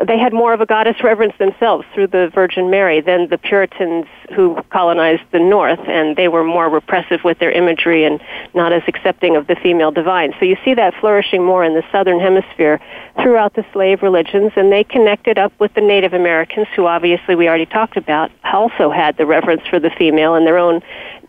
[0.07, 4.05] they had more of a goddess reverence themselves through the Virgin Mary than the Puritans
[4.35, 8.21] who colonized the North, and they were more repressive with their imagery and
[8.53, 10.33] not as accepting of the female divine.
[10.39, 12.79] So you see that flourishing more in the Southern Hemisphere
[13.21, 17.47] throughout the slave religions, and they connected up with the Native Americans, who obviously we
[17.47, 20.81] already talked about, also had the reverence for the female and their own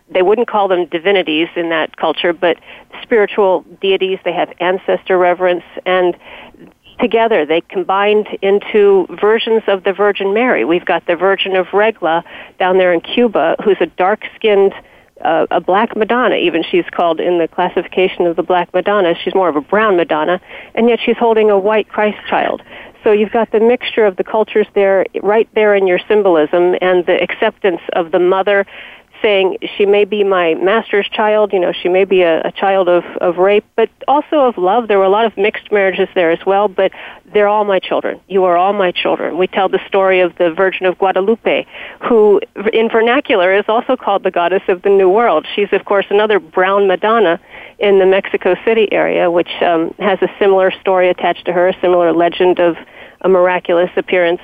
[0.09, 2.57] they wouldn't call them divinities in that culture, but
[3.01, 4.19] spiritual deities.
[4.23, 6.15] They have ancestor reverence, and
[6.99, 7.45] together.
[7.45, 10.65] They combined into versions of the Virgin Mary.
[10.65, 12.23] We've got the Virgin of Regla
[12.59, 14.73] down there in Cuba, who's a dark skinned
[15.23, 16.35] uh, a black Madonna.
[16.35, 19.13] Even she's called in the classification of the black Madonna.
[19.23, 20.39] She's more of a brown Madonna,
[20.75, 22.61] and yet she's holding a white Christ child.
[23.03, 27.05] So you've got the mixture of the cultures there, right there in your symbolism, and
[27.05, 28.65] the acceptance of the mother
[29.21, 32.87] saying she may be my master's child, you know, she may be a, a child
[32.87, 34.87] of, of rape, but also of love.
[34.87, 36.91] There were a lot of mixed marriages there as well, but
[37.33, 38.19] they're all my children.
[38.27, 39.37] You are all my children.
[39.37, 41.65] We tell the story of the Virgin of Guadalupe,
[42.07, 42.41] who
[42.73, 45.45] in vernacular is also called the goddess of the New World.
[45.55, 47.39] She's, of course, another brown Madonna
[47.79, 51.79] in the Mexico City area, which um, has a similar story attached to her, a
[51.81, 52.75] similar legend of
[53.21, 54.41] a miraculous appearance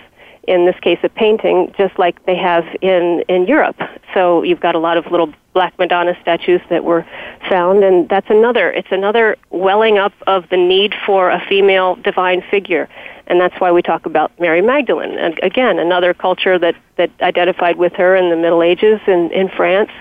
[0.47, 3.79] in this case a painting, just like they have in, in Europe.
[4.13, 7.05] So you've got a lot of little Black Madonna statues that were
[7.49, 12.43] found, and that's another, it's another welling up of the need for a female divine
[12.49, 12.89] figure.
[13.27, 15.17] And that's why we talk about Mary Magdalene.
[15.17, 19.47] And again, another culture that, that identified with her in the Middle Ages in, in
[19.49, 19.91] France.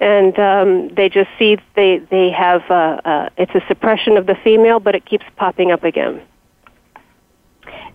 [0.00, 4.36] And um, they just see they, they have, uh, uh, it's a suppression of the
[4.42, 6.22] female, but it keeps popping up again.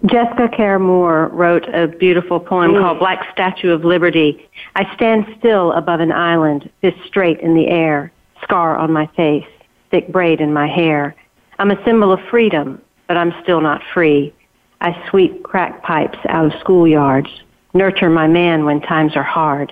[0.06, 2.82] Jessica Care Moore wrote a beautiful poem mm.
[2.82, 4.50] called Black Statue of Liberty.
[4.76, 9.48] I stand still above an island, fist straight in the air, scar on my face,
[9.92, 11.16] thick braid in my hair.
[11.58, 14.34] I'm a symbol of freedom, but I'm still not free.
[14.82, 17.30] I sweep crack pipes out of schoolyards,
[17.74, 19.72] nurture my man when times are hard.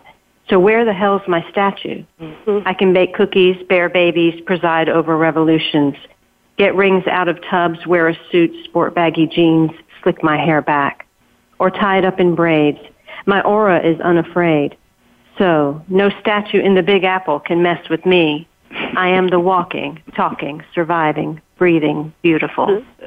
[0.49, 2.05] So where the hell's my statue?
[2.21, 2.65] Mm-hmm.
[2.65, 5.95] I can bake cookies, bear babies, preside over revolutions,
[6.57, 9.71] get rings out of tubs, wear a suit, sport baggy jeans,
[10.03, 11.05] slick my hair back,
[11.59, 12.79] or tie it up in braids.
[13.25, 14.75] My aura is unafraid.
[15.37, 18.47] So, no statue in the Big Apple can mess with me.
[18.95, 22.65] I am the walking, talking, surviving, breathing, beautiful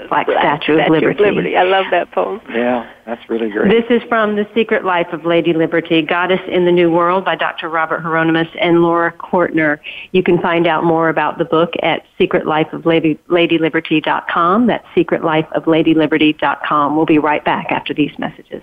[0.08, 1.24] Black, Black Statue, of, Liberty.
[1.24, 1.56] of Liberty.
[1.56, 2.40] I love that poem.
[2.50, 3.68] Yeah, that's really great.
[3.68, 7.34] This is from The Secret Life of Lady Liberty, Goddess in the New World by
[7.34, 7.68] Dr.
[7.68, 9.80] Robert Hieronimus and Laura Cortner.
[10.12, 14.66] You can find out more about the book at secretlifeofladyliberty.com.
[14.68, 16.96] That's secretlifeofladyliberty.com.
[16.96, 18.62] We'll be right back after these messages.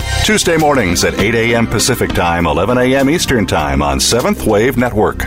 [0.23, 1.67] Tuesday mornings at 8 a.m.
[1.67, 3.09] Pacific Time, 11 a.m.
[3.09, 5.25] Eastern Time on Seventh Wave Network.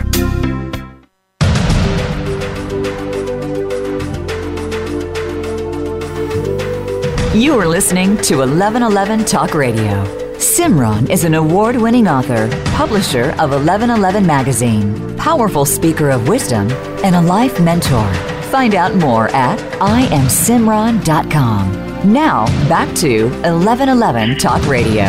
[7.35, 10.03] You are listening to 1111 Talk Radio.
[10.37, 16.71] Simran is an award winning author, publisher of 1111 Magazine, powerful speaker of wisdom,
[17.03, 18.07] and a life mentor.
[18.51, 21.94] Find out more at IamSimran.com.
[22.05, 25.05] Now, back to 1111 Talk Radio.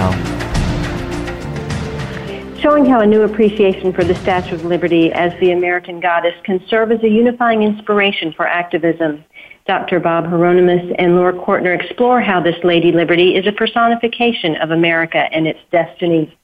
[2.62, 6.58] Showing how a new appreciation for the Statue of Liberty as the American goddess can
[6.68, 9.22] serve as a unifying inspiration for activism.
[9.66, 10.00] Dr.
[10.00, 15.28] Bob Hieronimus and Laura Cortner explore how this Lady Liberty is a personification of America
[15.32, 16.34] and its destiny.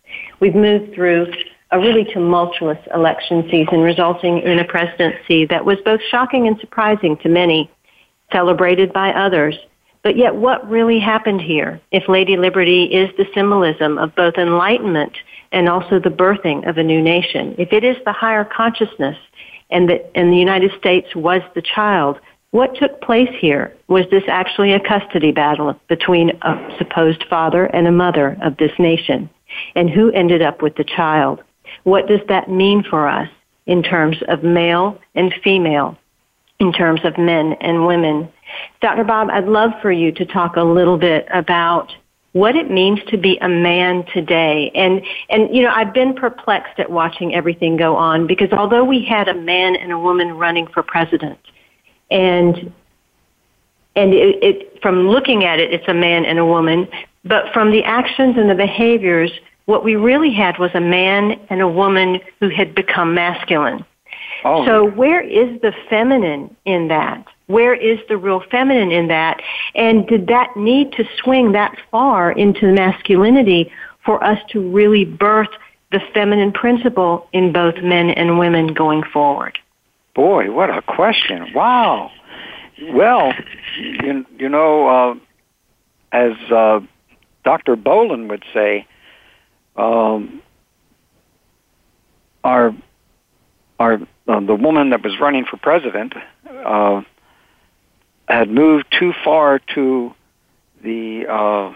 [0.40, 1.32] We've moved through
[1.70, 7.16] a really tumultuous election season resulting in a presidency that was both shocking and surprising
[7.22, 7.70] to many,
[8.30, 9.56] celebrated by others.
[10.02, 11.80] But yet, what really happened here?
[11.92, 15.16] If Lady Liberty is the symbolism of both enlightenment
[15.52, 17.54] and also the birthing of a new nation.
[17.58, 19.16] If it is the higher consciousness
[19.70, 22.18] and the, and the United States was the child,
[22.50, 23.74] what took place here?
[23.88, 28.72] Was this actually a custody battle between a supposed father and a mother of this
[28.78, 29.30] nation?
[29.74, 31.42] And who ended up with the child?
[31.84, 33.28] What does that mean for us
[33.66, 35.96] in terms of male and female,
[36.58, 38.28] in terms of men and women?
[38.80, 39.04] Dr.
[39.04, 41.92] Bob, I'd love for you to talk a little bit about
[42.32, 44.70] what it means to be a man today.
[44.74, 49.04] And, and, you know, I've been perplexed at watching everything go on because although we
[49.04, 51.38] had a man and a woman running for president,
[52.10, 52.72] and,
[53.94, 56.88] and it, it, from looking at it, it's a man and a woman,
[57.24, 59.30] but from the actions and the behaviors,
[59.66, 63.84] what we really had was a man and a woman who had become masculine.
[64.44, 64.66] Oh.
[64.66, 67.26] So where is the feminine in that?
[67.52, 69.42] Where is the real feminine in that?
[69.74, 73.70] And did that need to swing that far into masculinity
[74.06, 75.50] for us to really birth
[75.90, 79.58] the feminine principle in both men and women going forward?
[80.14, 81.52] Boy, what a question.
[81.54, 82.10] Wow.
[82.90, 83.34] Well,
[83.78, 85.14] you, you know, uh,
[86.10, 86.80] as uh,
[87.44, 87.76] Dr.
[87.76, 88.86] Bolen would say,
[89.76, 90.42] um,
[92.44, 92.74] our
[93.78, 96.14] our uh, the woman that was running for president
[96.64, 97.02] uh,
[98.28, 100.14] had moved too far to
[100.82, 101.74] the uh,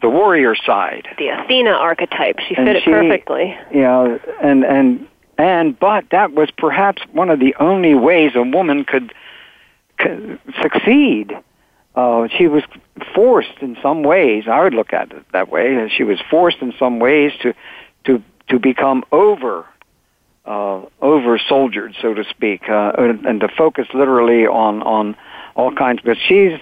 [0.00, 1.08] the warrior side.
[1.18, 2.38] The Athena archetype.
[2.40, 3.56] She and fit it perfectly.
[3.72, 5.08] Yeah, and and
[5.38, 9.12] and but that was perhaps one of the only ways a woman could,
[9.98, 11.32] could succeed.
[11.94, 12.62] Uh, she was
[13.14, 14.44] forced in some ways.
[14.50, 15.90] I would look at it that way.
[15.94, 17.54] She was forced in some ways to
[18.04, 19.66] to to become over
[20.44, 25.16] uh, over soldiered, so to speak, uh, and to focus literally on on
[25.54, 26.00] all kinds.
[26.04, 26.58] But she's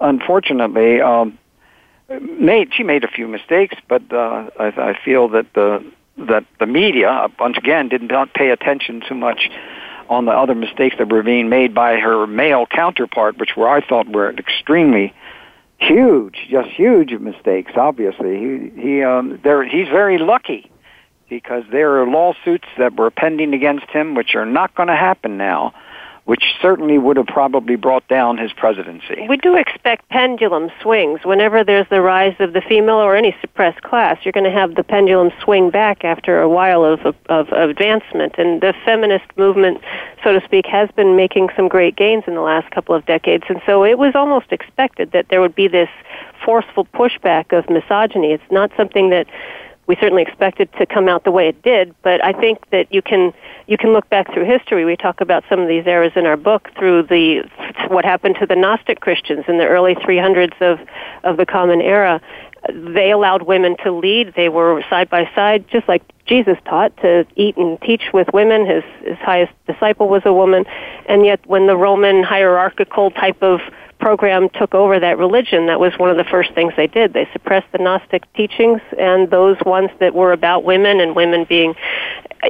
[0.00, 1.38] unfortunately um,
[2.20, 5.84] made she made a few mistakes, but uh, I, I feel that the
[6.18, 9.50] that the media once again did not pay attention too much
[10.08, 13.80] on the other mistakes that were being made by her male counterpart, which were I
[13.86, 15.14] thought were extremely
[15.78, 17.72] huge, just huge mistakes.
[17.76, 20.70] Obviously, he he um, there he's very lucky
[21.28, 25.38] because there are lawsuits that were pending against him, which are not going to happen
[25.38, 25.72] now
[26.24, 29.26] which certainly would have probably brought down his presidency.
[29.28, 31.20] We do expect pendulum swings.
[31.24, 34.76] Whenever there's the rise of the female or any suppressed class, you're going to have
[34.76, 38.36] the pendulum swing back after a while of, of, of advancement.
[38.38, 39.80] And the feminist movement,
[40.22, 43.44] so to speak, has been making some great gains in the last couple of decades.
[43.48, 45.90] And so it was almost expected that there would be this
[46.44, 48.32] forceful pushback of misogyny.
[48.32, 49.26] It's not something that
[49.92, 52.90] we certainly expect it to come out the way it did, but I think that
[52.94, 53.34] you can
[53.66, 54.86] you can look back through history.
[54.86, 57.46] We talk about some of these eras in our book through the
[57.88, 60.80] what happened to the Gnostic Christians in the early 300s of
[61.24, 62.22] of the Common Era.
[62.72, 64.32] They allowed women to lead.
[64.34, 68.64] They were side by side, just like Jesus taught to eat and teach with women.
[68.64, 70.64] His his highest disciple was a woman,
[71.06, 73.60] and yet when the Roman hierarchical type of
[74.02, 77.12] program took over that religion, that was one of the first things they did.
[77.12, 81.74] They suppressed the Gnostic teachings, and those ones that were about women and women being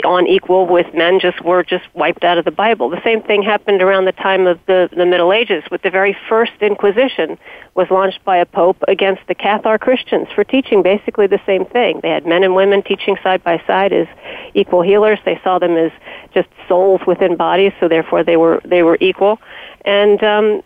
[0.04, 2.88] on equal with men just were just wiped out of the Bible.
[2.88, 6.16] The same thing happened around the time of the, the Middle Ages with the very
[6.26, 7.38] first Inquisition
[7.74, 12.00] was launched by a pope against the Cathar Christians for teaching basically the same thing.
[12.02, 14.06] They had men and women teaching side by side as
[14.54, 15.18] equal healers.
[15.26, 15.92] They saw them as
[16.32, 19.38] just souls within bodies, so therefore they were they were equal.
[19.84, 20.62] And um,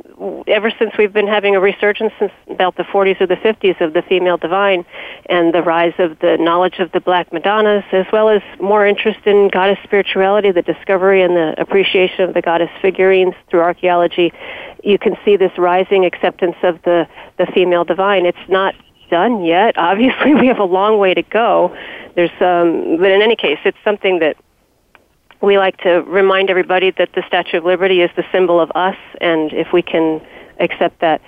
[0.46, 3.94] ever since we've been having a resurgence since about the 40s or the 50s of
[3.94, 4.84] the female divine
[5.30, 9.20] and the rise of the knowledge of the black Madonnas, as well as more interest
[9.24, 14.32] in goddess spirituality, the discovery and the appreciation of the goddess figurines through archaeology,
[14.84, 17.08] you can see this rising acceptance of the,
[17.38, 18.26] the female divine.
[18.26, 18.74] It's not
[19.10, 19.78] done yet.
[19.78, 21.74] Obviously, we have a long way to go.
[22.14, 24.36] There's, um, but in any case, it's something that
[25.41, 28.97] we like to remind everybody that the Statue of Liberty is the symbol of us,
[29.20, 30.20] and if we can
[30.61, 31.20] accept that.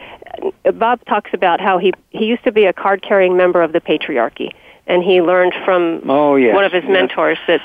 [0.75, 3.81] Bob talks about how he, he used to be a card carrying member of the
[3.81, 4.53] patriarchy,
[4.87, 6.93] and he learned from oh, yes, one of his yes.
[6.93, 7.61] mentors that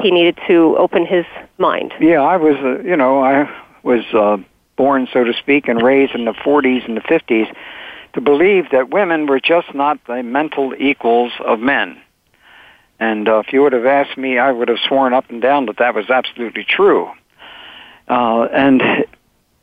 [0.00, 1.24] he needed to open his
[1.58, 1.92] mind.
[2.00, 3.50] Yeah, I was, uh, you know, I
[3.82, 4.36] was uh,
[4.76, 7.54] born, so to speak, and raised in the 40s and the 50s
[8.14, 12.00] to believe that women were just not the mental equals of men.
[12.98, 15.66] And uh, if you would have asked me, I would have sworn up and down
[15.66, 17.10] that that was absolutely true.
[18.08, 18.82] Uh, and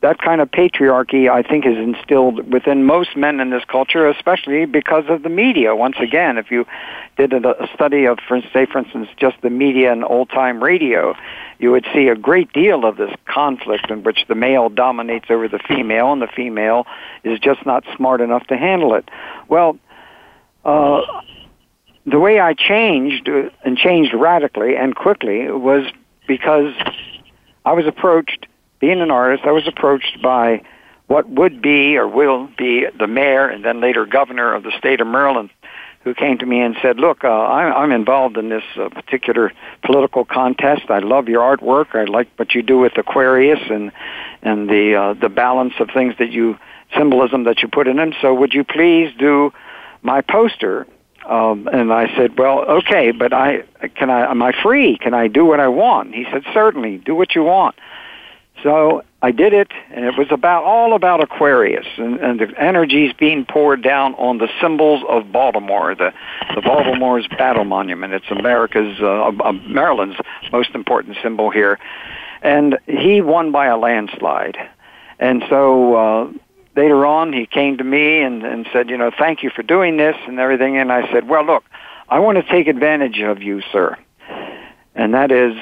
[0.02, 4.66] that kind of patriarchy, I think, is instilled within most men in this culture, especially
[4.66, 5.74] because of the media.
[5.74, 6.66] Once again, if you
[7.16, 11.14] did a study of, for, say, for instance, just the media and old-time radio,
[11.58, 15.48] you would see a great deal of this conflict in which the male dominates over
[15.48, 16.86] the female, and the female
[17.24, 19.08] is just not smart enough to handle it.
[19.48, 19.78] Well,
[20.66, 21.00] uh,
[22.06, 25.90] the way I changed uh, and changed radically and quickly was
[26.26, 26.74] because
[27.64, 28.46] I was approached,
[28.80, 30.62] being an artist, I was approached by
[31.06, 35.00] what would be or will be the mayor and then later governor of the state
[35.00, 35.50] of Maryland,
[36.02, 39.52] who came to me and said, "Look, uh, I'm, I'm involved in this uh, particular
[39.82, 40.90] political contest.
[40.90, 41.94] I love your artwork.
[41.94, 43.92] I like what you do with Aquarius and
[44.42, 46.58] and the uh, the balance of things that you
[46.96, 48.12] symbolism that you put in them.
[48.20, 49.52] So would you please do
[50.02, 50.86] my poster?"
[51.26, 53.62] Um, and I said, "Well, okay, but I
[53.96, 54.98] can I am I free?
[54.98, 57.76] Can I do what I want?" He said, "Certainly, do what you want."
[58.62, 63.12] So I did it, and it was about all about Aquarius and, and the energies
[63.12, 66.12] being poured down on the symbols of Baltimore, the
[66.54, 68.12] the Baltimore's battle monument.
[68.12, 70.16] It's America's, uh, uh, Maryland's
[70.52, 71.78] most important symbol here,
[72.42, 74.56] and he won by a landslide.
[75.18, 76.32] And so uh,
[76.76, 79.96] later on, he came to me and, and said, you know, thank you for doing
[79.96, 80.76] this and everything.
[80.76, 81.64] And I said, well, look,
[82.08, 83.96] I want to take advantage of you, sir,
[84.94, 85.54] and that is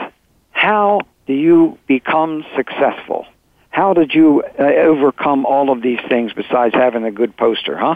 [0.50, 3.26] how do you become successful?
[3.70, 7.94] How did you uh, overcome all of these things besides having a good poster, huh?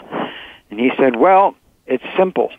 [0.71, 1.55] And he said, Well,
[1.87, 2.51] it's simple.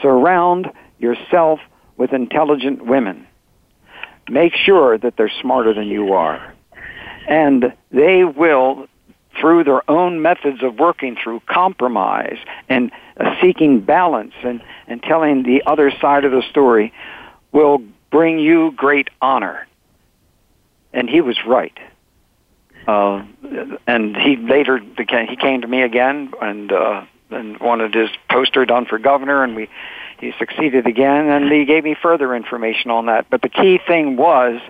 [0.00, 1.60] Surround yourself
[1.96, 3.26] with intelligent women.
[4.28, 6.54] Make sure that they're smarter than you are.
[7.28, 8.86] And they will,
[9.40, 15.42] through their own methods of working through compromise and uh, seeking balance and, and telling
[15.42, 16.92] the other side of the story,
[17.52, 19.66] will bring you great honor.
[20.92, 21.76] And he was right.
[22.86, 23.24] Uh,
[23.86, 28.64] and he later became, he came to me again and uh, and wanted his poster
[28.64, 29.68] done for governor, and we
[30.20, 33.26] he succeeded again, and he gave me further information on that.
[33.30, 34.60] But the key thing was,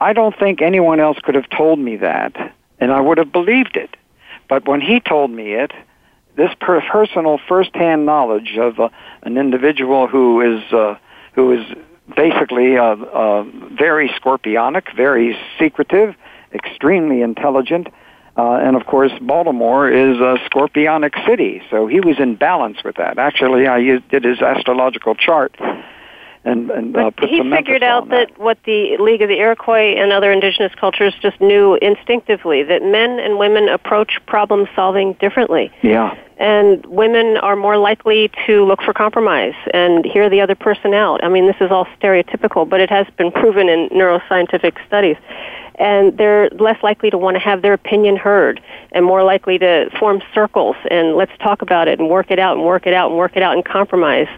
[0.00, 3.76] I don't think anyone else could have told me that, and I would have believed
[3.76, 3.96] it.
[4.48, 5.72] But when he told me it,
[6.36, 8.88] this per- personal firsthand knowledge of uh,
[9.22, 10.96] an individual who is uh,
[11.34, 11.66] who is
[12.14, 16.14] basically uh, uh, very scorpionic, very secretive,
[16.52, 17.88] extremely intelligent,
[18.36, 22.96] uh, and of course, Baltimore is a scorpionic city, so he was in balance with
[22.96, 23.18] that.
[23.18, 25.56] Actually, I used, did his astrological chart
[26.46, 28.28] and, and uh, put he some figured out that.
[28.28, 32.82] that what the League of the Iroquois and other indigenous cultures just knew instinctively that
[32.82, 35.72] men and women approach problem solving differently.
[35.82, 36.16] Yeah.
[36.38, 41.24] And women are more likely to look for compromise and hear the other person out.
[41.24, 45.16] I mean, this is all stereotypical, but it has been proven in neuroscientific studies
[45.78, 48.60] and they're less likely to want to have their opinion heard
[48.92, 52.56] and more likely to form circles and let's talk about it and work it out
[52.56, 54.28] and work it out and work it out and compromise.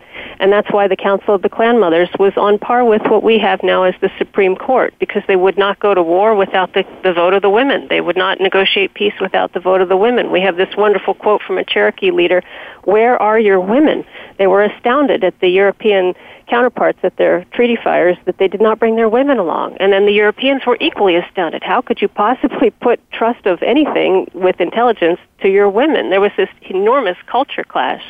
[0.41, 3.39] And that's why the Council of the Clan Mothers was on par with what we
[3.39, 6.85] have now as the Supreme Court because they would not go to war without the,
[7.03, 7.87] the vote of the women.
[7.89, 10.31] They would not negotiate peace without the vote of the women.
[10.31, 12.43] We have this wonderful quote from a Cherokee leader,
[12.85, 14.05] where are your women?
[14.39, 16.15] They were astounded at the European
[16.49, 19.77] counterparts at their treaty fires that they did not bring their women along.
[19.79, 21.28] And then the Europeans were equally astounded.
[21.63, 26.11] How could you possibly put trust of anything with intelligence to your women?
[26.11, 28.03] There was this enormous culture clash.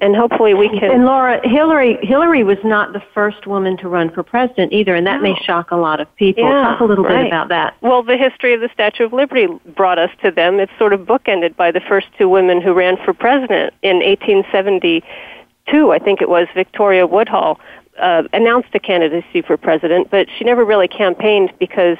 [0.00, 0.90] And hopefully we can.
[0.90, 5.06] And Laura, Hillary, Hillary was not the first woman to run for president either, and
[5.06, 5.34] that no.
[5.34, 6.42] may shock a lot of people.
[6.42, 7.24] Yeah, Talk a little right.
[7.24, 7.76] bit about that.
[7.82, 9.46] Well, the history of the Statue of Liberty
[9.76, 10.58] brought us to them.
[10.58, 15.92] It's sort of bookended by the first two women who ran for president in 1872.
[15.92, 17.60] I think it was, Victoria Woodhull,
[17.98, 21.98] uh, announced a candidacy for president, but she never really campaigned because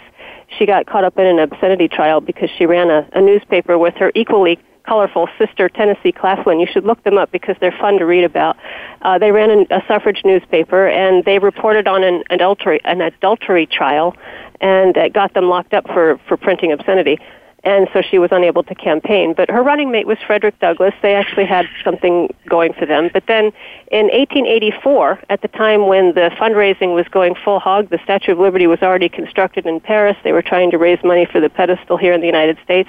[0.59, 3.94] she got caught up in an obscenity trial because she ran a, a newspaper with
[3.96, 6.59] her equally colorful sister Tennessee Claflin.
[6.59, 8.57] You should look them up because they're fun to read about.
[9.03, 13.66] Uh, they ran an, a suffrage newspaper and they reported on an adultery an adultery
[13.66, 14.16] trial,
[14.61, 17.18] and it got them locked up for for printing obscenity
[17.64, 19.34] and so she was unable to campaign.
[19.34, 20.94] But her running mate was Frederick Douglass.
[21.02, 23.11] They actually had something going for them.
[23.12, 23.46] But then
[23.90, 28.38] in 1884, at the time when the fundraising was going full hog, the Statue of
[28.38, 30.16] Liberty was already constructed in Paris.
[30.24, 32.88] They were trying to raise money for the pedestal here in the United States.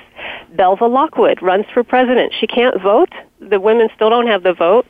[0.55, 2.33] Belva Lockwood runs for president.
[2.39, 3.11] She can't vote.
[3.39, 4.85] The women still don't have the vote,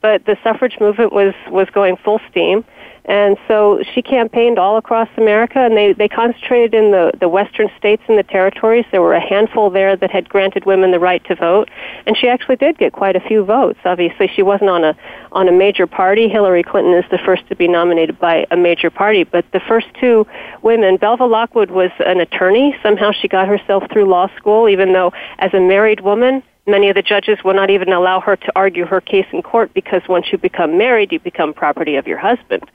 [0.00, 2.64] but the suffrage movement was was going full steam
[3.06, 7.70] and so she campaigned all across America, and they, they concentrated in the, the western
[7.78, 8.84] states and the territories.
[8.90, 11.70] There were a handful there that had granted women the right to vote,
[12.04, 13.78] and she actually did get quite a few votes.
[13.84, 14.96] Obviously, she wasn't on a
[15.30, 16.28] on a major party.
[16.28, 19.86] Hillary Clinton is the first to be nominated by a major party, but the first
[20.00, 20.26] two
[20.62, 22.76] women, Belva Lockwood was an attorney.
[22.82, 26.96] Somehow she got herself through law school, even though as a married woman Many of
[26.96, 30.26] the judges will not even allow her to argue her case in court because once
[30.32, 32.68] you become married, you become property of your husband.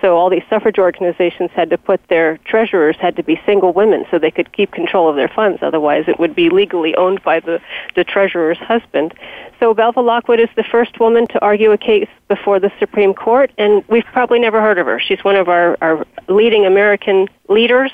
[0.00, 4.04] So all these suffrage organizations had to put their treasurers had to be single women
[4.10, 5.60] so they could keep control of their funds.
[5.62, 7.60] Otherwise, it would be legally owned by the,
[7.94, 9.14] the treasurer's husband.
[9.60, 13.52] So Belva Lockwood is the first woman to argue a case before the Supreme Court,
[13.58, 15.00] and we've probably never heard of her.
[15.00, 17.92] She's one of our, our leading American leaders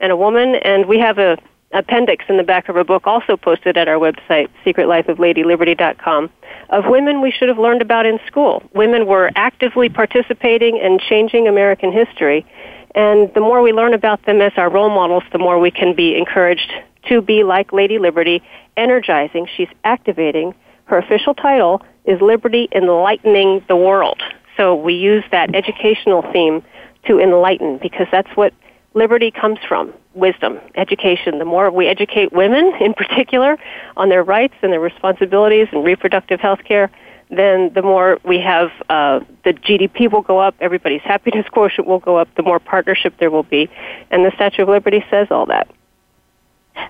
[0.00, 1.38] and a woman, and we have a
[1.72, 6.30] appendix in the back of her book, also posted at our website, secretlifeofladyliberty.com,
[6.70, 8.62] of women we should have learned about in school.
[8.74, 12.46] Women were actively participating and changing American history.
[12.94, 15.94] And the more we learn about them as our role models, the more we can
[15.94, 16.70] be encouraged
[17.08, 18.42] to be like Lady Liberty,
[18.76, 19.48] energizing.
[19.56, 20.54] She's activating.
[20.84, 24.22] Her official title is Liberty Enlightening the World.
[24.56, 26.62] So we use that educational theme
[27.06, 28.52] to enlighten because that's what
[28.94, 31.38] liberty comes from wisdom, education.
[31.38, 33.58] The more we educate women, in particular,
[33.96, 36.90] on their rights and their responsibilities and reproductive health care,
[37.30, 41.98] then the more we have, uh, the GDP will go up, everybody's happiness quotient will
[41.98, 43.70] go up, the more partnership there will be.
[44.10, 45.68] And the Statue of Liberty says all that.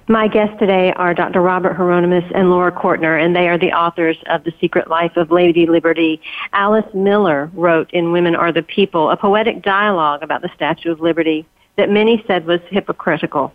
[0.09, 1.41] My guests today are Dr.
[1.41, 5.31] Robert Hieronimus and Laura Cortner, and they are the authors of The Secret Life of
[5.31, 6.21] Lady Liberty.
[6.53, 11.01] Alice Miller wrote in Women Are the People a poetic dialogue about the Statue of
[11.01, 11.47] Liberty
[11.77, 13.53] that many said was hypocritical.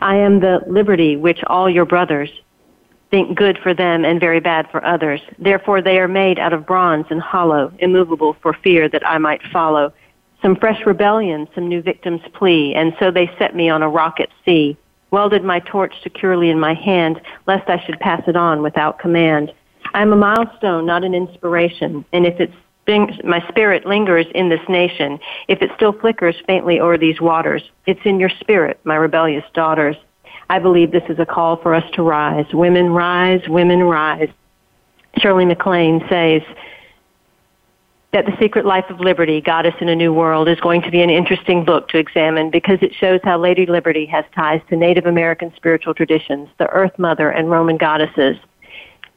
[0.00, 2.30] I am the liberty which all your brothers
[3.10, 5.20] think good for them and very bad for others.
[5.38, 9.42] Therefore they are made out of bronze and hollow, immovable for fear that I might
[9.52, 9.92] follow.
[10.42, 14.20] Some fresh rebellion, some new victim's plea, and so they set me on a rock
[14.20, 14.76] at sea.
[15.10, 19.52] Welded my torch securely in my hand, lest I should pass it on without command.
[19.92, 22.54] I am a milestone, not an inspiration, and if it's
[23.24, 25.18] my spirit lingers in this nation,
[25.48, 29.96] if it still flickers faintly o'er these waters, it's in your spirit, my rebellious daughters.
[30.48, 32.46] I believe this is a call for us to rise.
[32.52, 34.28] Women rise, women rise.
[35.18, 36.42] Shirley MacLaine says
[38.12, 41.02] that The Secret Life of Liberty, Goddess in a New World, is going to be
[41.02, 45.06] an interesting book to examine because it shows how Lady Liberty has ties to Native
[45.06, 48.36] American spiritual traditions, the Earth Mother, and Roman goddesses.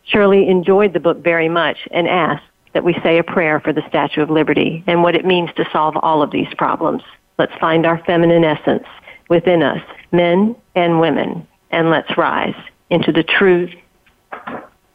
[0.03, 2.43] Shirley enjoyed the book very much and asked,
[2.73, 5.67] that we say a prayer for the Statue of Liberty and what it means to
[5.71, 7.03] solve all of these problems.
[7.37, 8.87] Let's find our feminine essence
[9.29, 12.55] within us, men and women, and let's rise
[12.89, 13.69] into the true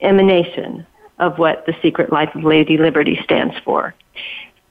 [0.00, 0.86] emanation
[1.18, 3.94] of what the secret life of Lady Liberty stands for.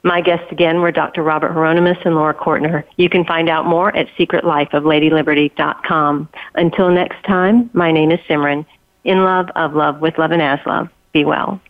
[0.02, 1.22] My guests again were Dr.
[1.22, 2.84] Robert Hieronimus and Laura Cortner.
[2.96, 6.28] You can find out more at secretlifeofladyliberty.com.
[6.54, 8.64] Until next time, my name is Simran.
[9.04, 10.88] In love, of love, with love and as love.
[11.12, 11.60] Be well.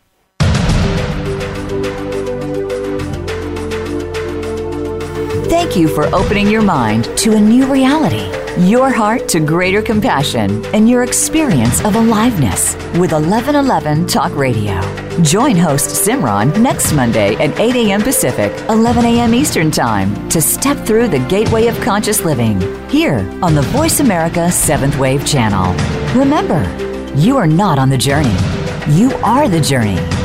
[5.49, 8.30] Thank you for opening your mind to a new reality,
[8.68, 14.78] your heart to greater compassion, and your experience of aliveness with 1111 Talk Radio.
[15.22, 18.03] Join host Simran next Monday at 8 a.m.
[18.03, 19.34] Pacific, 11 a.m.
[19.34, 24.49] Eastern Time to step through the gateway of conscious living here on the Voice America
[24.51, 25.72] 7th Wave channel.
[26.14, 26.62] Remember,
[27.16, 28.36] you are not on the journey,
[28.90, 30.17] you are the journey.